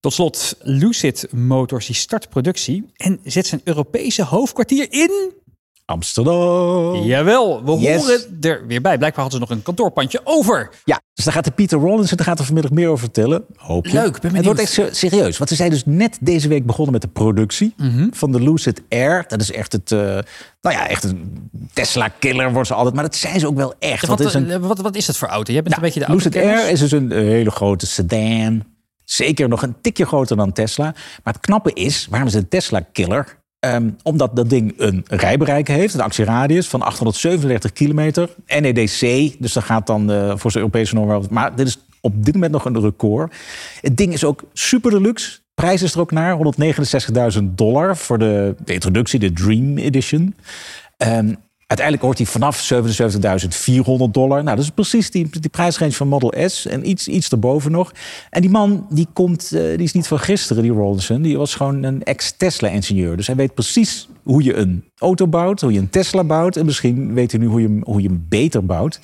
[0.00, 5.32] Tot slot, Lucid Motors die start productie en zet zijn Europese hoofdkwartier in.
[5.86, 6.94] Amsterdam.
[7.04, 8.00] Jawel, we Yes.
[8.00, 8.98] horen er weer bij.
[8.98, 10.70] Blijkbaar hadden ze nog een kantoorpandje over.
[10.84, 13.44] Ja, dus daar gaat de Pieter Rollins en daar gaat er vanmiddag meer over vertellen.
[13.56, 13.92] Hoop je.
[13.92, 15.38] Leuk, ben Het wordt echt se- serieus.
[15.38, 18.06] Want ze zijn dus net deze week begonnen met de productie Mhm.
[18.12, 19.24] van de Lucid Air.
[19.28, 20.24] Dat is echt het, eh, nou
[20.76, 22.94] ja, echt een Tesla-killer wordt ze altijd.
[22.94, 24.06] Maar dat zijn ze ook wel echt.
[24.06, 25.52] Wat, is een, wat, wat is dat voor auto?
[25.52, 28.64] Jij bent Nou, een beetje de auto Lucid Air is dus een hele grote sedan.
[29.04, 30.84] Zeker nog een tikje groter dan Tesla.
[31.24, 33.44] Maar het knappe is, waarom is het een Tesla-killer?
[33.60, 38.30] Ehm, omdat dat ding een rijbereik heeft, een actieradius van 837 kilometer.
[38.46, 39.00] NEDC,
[39.38, 41.26] dus dat gaat dan eh, voor zijn Europese norm.
[41.30, 43.34] Maar dit is op dit moment nog een record.
[43.80, 45.38] Het ding is ook super deluxe.
[45.54, 46.38] Prijs is er ook naar,
[47.38, 50.34] 169.000 dollar voor de, de introductie, de Dream Edition.
[50.96, 51.34] Ehm,
[51.66, 52.72] uiteindelijk hoort hij vanaf
[54.08, 54.42] 77.400 dollar.
[54.42, 57.92] Nou, dat is precies die, die prijsrange van Model S en iets, iets erboven nog.
[58.30, 61.22] En die man, die, komt, eh, die is niet van gisteren, die Rollinson.
[61.22, 63.16] Die was gewoon een ex-Tesla-ingenieur.
[63.16, 66.56] Dus hij weet precies hoe je een auto bouwt, hoe je een Tesla bouwt.
[66.56, 69.00] En misschien weet hij nu hoe je, hoe je hem beter bouwt.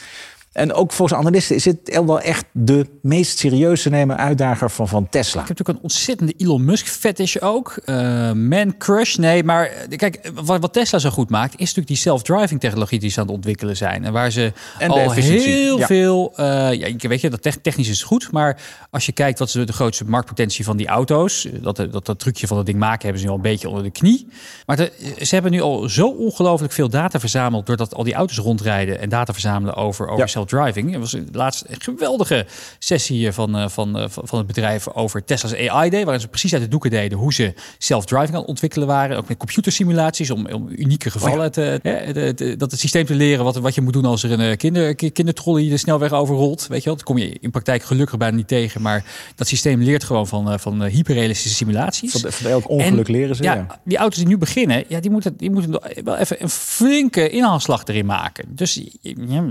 [0.52, 4.88] En ook volgens analisten is dit wel echt de meest serieus te nemen uitdager van,
[4.88, 5.40] van Tesla.
[5.40, 7.76] Ik heb natuurlijk een ontzettende Elon Musk fetish ook.
[7.84, 9.16] Eh, man crush.
[9.16, 11.52] Nee, maar eh, kijk, wat, wat Tesla zo goed maakt...
[11.52, 14.04] is natuurlijk die self-driving technologie die ze aan het ontwikkelen zijn.
[14.04, 15.86] En waar ze En al heel ja.
[15.86, 16.32] veel...
[16.36, 18.32] eh, ja, ik weet je, dat tech- technisch is goed.
[18.32, 21.48] Maar als je kijkt wat ze de grootste marktpotentie van die auto's...
[21.60, 23.82] dat, dat, dat trucje van dat ding maken hebben ze nu al een beetje onder
[23.84, 24.26] de knie.
[24.66, 24.92] Maar de-
[25.22, 27.66] ze hebben nu al zo ongelooflijk veel data verzameld...
[27.66, 30.40] doordat al die auto's rondrijden en data verzamelen over, over Ja.
[30.48, 30.94] Self-driving.
[30.94, 32.46] Er was laatst een geweldige
[32.78, 36.28] sessie eh, van, eh, van, eh, van het bedrijf over Tesla's AI Day, waarin ze
[36.28, 39.16] precies uit de doeken deden hoe ze self-driving aan het ontwikkelen waren.
[39.16, 43.14] Ook met computersimulaties om, om unieke gevallen te, hè, de- de- dat het systeem te
[43.14, 46.12] leren wat, wat je moet doen als er een eh, kinder, ki- kindertrolley de snelweg
[46.12, 46.66] overrolt.
[46.66, 49.82] Weet je wel, dat kom je in praktijk gelukkig bijna niet tegen, maar dat systeem
[49.82, 52.12] leert gewoon van, van hyperrealistische simulaties.
[52.12, 53.42] Van, van elk ongeluk En, leren ze.
[53.42, 53.80] Ja, ja.
[53.84, 57.84] die auto's die nu beginnen, ja, die moeten, die moeten wel even een flinke inhaalslag
[57.84, 58.44] erin maken.
[58.48, 58.80] Dus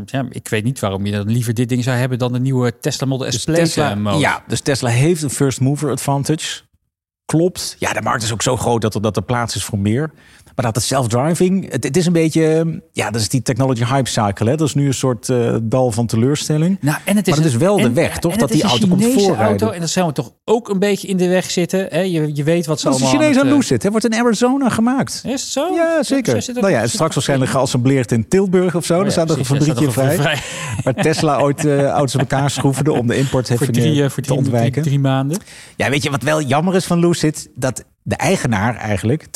[0.05, 2.79] ja, ik weet niet waarom je dan liever dit ding zou hebben dan de nieuwe
[2.79, 4.19] Tesla Model S Dus Plaid Tesla, mode.
[4.19, 6.61] ja, dus Tesla heeft een first mover advantage.
[7.25, 7.75] Klopt.
[7.79, 10.11] Ja, de markt is ook zo groot dat er, dat er plaats is voor meer.
[10.55, 12.81] Maar dat het self-driving, het, het is een beetje...
[12.91, 14.49] Ja, dat is die technology hype cycle.
[14.49, 14.55] Hè?
[14.55, 16.77] Dat is nu een soort eh, dal van teleurstelling.
[16.81, 18.35] Nou, en het is Maar het een- is wel de weg, toch?
[18.35, 19.45] Dat die auto komt Chinese voorrijden.
[19.47, 21.87] Auto, en dat zou toch ook een beetje in de weg zitten.
[21.89, 21.99] Hè?
[21.99, 23.07] Je, je weet wat ze Dat is de.
[23.07, 23.83] Chinees aan het, Lucid.
[23.83, 23.89] Hè?
[23.91, 25.21] Wordt in Arizona gemaakt.
[25.25, 25.73] Is het zo?
[25.75, 26.41] Ja, zeker.
[26.41, 28.93] Zit er- nou ja, zit straks waarschijnlijk geassembleerd in Tilburg of zo.
[28.93, 30.17] Oh Dan ja, staat er een fabriekje vrij.
[30.83, 34.71] Waar Tesla ooit eh auto's elkaar schroefde om de import Voor eh, voor te ontwijken.
[34.71, 35.37] drie, drie maanden.
[35.75, 37.49] Ja, weet je wat wel jammer is van Lucid?
[37.55, 39.29] Dat de eigenaar eigenlijk, 62%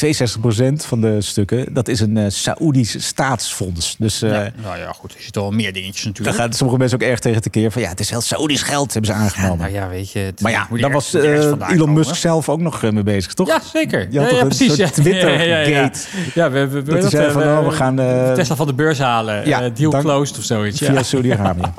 [0.76, 3.96] van de stukken, dat is een eh Saoedisch staatsfonds.
[4.00, 5.14] Dus eh, Ja, nou ja, goed.
[5.14, 6.38] Er zitten wel meer dingetjes daar natuurlijk.
[6.38, 8.94] gaan sommige mensen ook erg tegen te keer van ja, het is wel Saoedisch geld,
[8.94, 9.58] hebben ze Ja, aangenomen.
[9.58, 10.20] nou ja, weet je.
[10.20, 11.94] het maar ja, daar was eh, Elon komen.
[11.94, 13.48] Musk zelf ook nog eh, mee bezig, toch?
[13.48, 14.08] Ja, zeker.
[14.10, 14.76] Ja, ja, precies.
[14.76, 14.90] ja.
[14.90, 15.44] Twitter-gate?
[15.44, 15.92] Ja, ja, ja.
[16.34, 19.00] Ja, we, we, we, zei eh, van, oh, we gaan, eh, Tesla van de beurs
[19.00, 19.48] halen.
[19.48, 20.78] Ja, Ja, deal dank- closed of zoiets.
[20.78, 21.04] Via Ja.
[21.04, 21.62] Saudi-Arabië.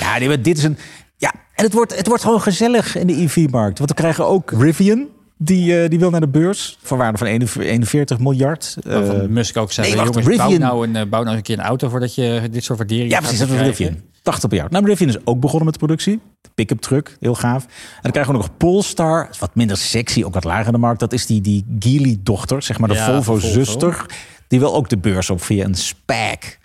[0.00, 0.78] ja, nee, maar dit is een.
[1.16, 3.78] Ja, en het wordt, het wordt gewoon gezellig in de EV-markt.
[3.78, 5.06] Want we krijgen ook Rivian.
[5.36, 6.78] Die, eh, die wil naar de beurs.
[6.82, 8.76] Voor waarde van 41 miljard.
[8.84, 11.42] Waarvan Eh, Musk ook zei, nee, wacht, jongens, bouw nou, een, eh, bouw nou een
[11.42, 13.60] keer een auto voordat je dit soort waarderingen Ja, gaat precies, dat.
[13.60, 13.96] Rivian.
[14.22, 14.70] 80 per jaar.
[14.70, 16.20] Nou, Rivian is ook begonnen met de productie.
[16.40, 17.64] De pick-up truck, heel gaaf.
[17.64, 17.70] En
[18.02, 19.28] dan krijgen we nog Polestar.
[19.30, 21.00] is wat minder sexy, ook wat lager in de markt.
[21.00, 23.22] Dat is die, die Geely-dochter, zeg maar de Ja, Volvo.
[23.22, 24.06] Volvo-zuster.
[24.48, 26.58] Die wil ook de beurs op via een SPAC.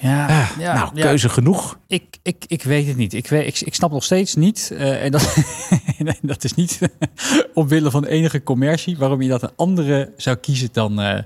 [0.00, 1.02] Ja, ja, nou, ja.
[1.02, 1.78] keuze genoeg.
[1.86, 3.14] Ik, ik, ik weet het niet.
[3.14, 4.70] Ik, weet, ik, ik snap nog steeds niet.
[4.76, 5.36] eh, en dat,
[6.22, 6.78] dat is niet
[7.54, 8.98] omwille van enige commercie.
[8.98, 11.22] Waarom je dat een andere zou kiezen dan, eh,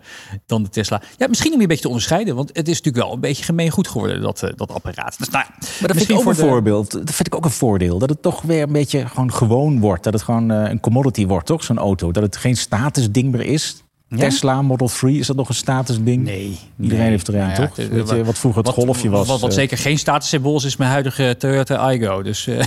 [0.47, 1.03] dan de Tesla.
[1.17, 2.35] Ja, misschien om je een beetje te onderscheiden.
[2.37, 5.19] Want het is natuurlijk wel een beetje gemeen goed geworden, dat, eh, dat apparaat.
[5.19, 6.91] Dus, nou, Maar dat vind ik ook een voor de- voorbeeld.
[6.93, 7.99] Dat vind ik ook een voordeel.
[7.99, 10.05] Dat het toch weer een beetje gewoon gewoon wordt.
[10.05, 11.65] Dat het gewoon een commodity wordt, toch?
[11.65, 12.13] Zo'n auto.
[12.13, 13.83] Dat het geen statusding meer is.
[14.11, 14.17] Ja?
[14.17, 16.25] Tesla Model 3, is dat nog een statusding?
[16.25, 16.59] Nee.
[16.81, 17.11] Iedereen nee.
[17.11, 17.77] heeft er een, Nou ja, toch?
[17.77, 19.27] het- Weet je, wat vroeger het wat- golfje was.
[19.29, 22.23] Wat, wat eh, zeker geen statussymbool is, is mijn huidige Toyota Igo.
[22.23, 22.67] Dus eh,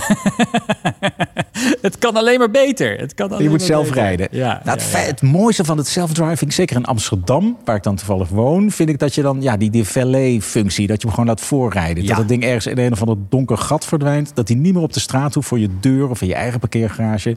[1.82, 2.98] het kan alleen maar beter.
[2.98, 4.02] Het kan alleen Je moet zelf beter.
[4.02, 4.28] rijden.
[4.30, 7.96] Ja, Nou, het, ja, het mooiste van het self-driving, zeker in Amsterdam, waar ik dan
[7.96, 11.28] toevallig woon, vind ik dat je dan ja, die, die valet-functie, dat je hem gewoon
[11.28, 12.06] laat voorrijden.
[12.06, 14.30] Dat het ding ergens in een of ander donker gat verdwijnt.
[14.34, 16.60] Dat hij niet meer op de straat hoeft voor je deur of in je eigen
[16.60, 17.36] parkeergarage.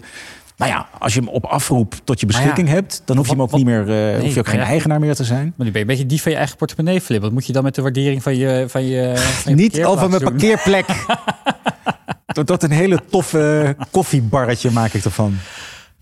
[0.57, 3.31] Nou ja, als je hem op afroep tot je ja, beschikking hebt, dan hoef je
[3.31, 4.65] hem ook wat- niet meer, eh, hoef je ook geen ja.
[4.65, 5.53] eigenaar meer te zijn.
[5.57, 7.21] Maar nu ben je een beetje dief van je eigen portemonnee, Flip.
[7.21, 9.11] Wat moet je dan met de waardering van je, van je,
[9.43, 10.29] van je Niet over mijn doen?
[10.31, 10.85] parkeerplek.
[12.45, 15.37] Tot een hele toffe koffiebarretje maak ik ervan.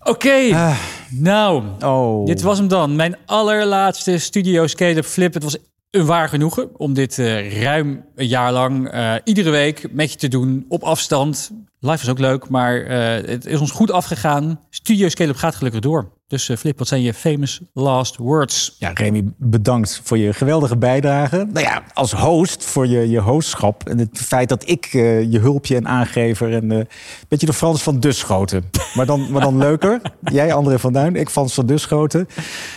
[0.00, 0.76] Oké, Ah.
[1.10, 2.26] nou, Oh.
[2.26, 2.96] dit was hem dan.
[2.96, 5.34] Mijn allerlaatste Studio Scale-up Flip.
[5.34, 5.56] Het was
[5.90, 10.18] een waar genoegen om dit eh, ruim een jaar lang eh, iedere week met je
[10.18, 11.50] te doen op afstand.
[11.80, 14.60] Live was ook leuk, maar eh, het is ons goed afgegaan.
[14.70, 16.12] Studio Scale-up gaat gelukkig door.
[16.28, 18.76] Dus eh, Flip, wat zijn je famous last words?
[18.78, 21.36] Ja, Remy, bedankt voor je geweldige bijdrage.
[21.36, 23.88] Nou ja, als host voor je, je hostschap.
[23.88, 26.88] En het feit dat ik eh, je hulpje en aangever en een
[27.28, 28.70] beetje de Frans van Duschoten.
[28.94, 30.00] Maar dan, maar dan leuker.
[30.32, 32.28] Jij, André van Duin, ik Frans van Duschoten.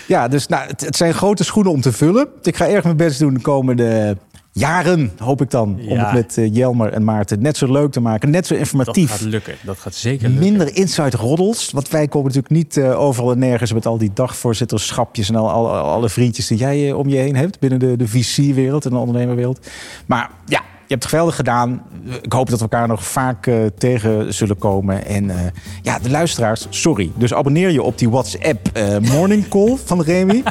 [0.07, 2.27] Ja, dus nou, het, het zijn grote schoenen om te vullen.
[2.41, 4.17] Ik ga erg mijn best doen de komende
[4.51, 5.79] jaren, hoop ik dan.
[5.87, 8.29] Om het met eh, Jelmer en Maarten net zo leuk te maken.
[8.29, 9.09] Net zo Dat informatief.
[9.11, 9.55] gaat lukken.
[9.63, 10.49] Dat gaat zeker lukken.
[10.49, 11.71] Minder inside roddels.
[11.71, 15.49] Want wij komen natuurlijk niet eh, overal en nergens met al die dagvoorzitterschapjes en al,
[15.49, 18.91] al, alle vriendjes die jij eh, om je heen hebt binnen de, de VC-wereld en
[18.91, 19.67] de ondernemerwereld.
[20.05, 21.81] Maar ja, je hebt het geweldig gedaan.
[22.21, 25.05] Ik hoop dat we elkaar nog vaak eh, tegen zullen komen.
[25.05, 25.37] En eh,
[25.81, 27.11] ja, de luisteraars, sorry.
[27.15, 30.43] Dus abonneer je op die WhatsApp eh, morning call van Remy.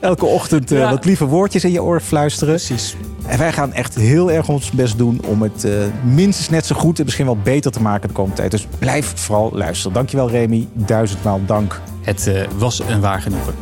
[0.00, 0.90] Elke ochtend eh, Ja.
[0.90, 2.54] wat lieve woordjes in je oor fluisteren.
[2.54, 2.96] Precies.
[3.26, 5.72] En wij gaan echt heel erg ons best doen om het eh,
[6.04, 8.50] minstens net zo goed en misschien wel beter te maken de komende tijd.
[8.50, 9.92] Dus blijf vooral luisteren.
[9.92, 11.80] Dankjewel Remy, duizendmaal dank.
[12.02, 13.54] Het eh, was een waar genoegen.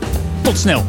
[0.42, 0.84] Tot snel.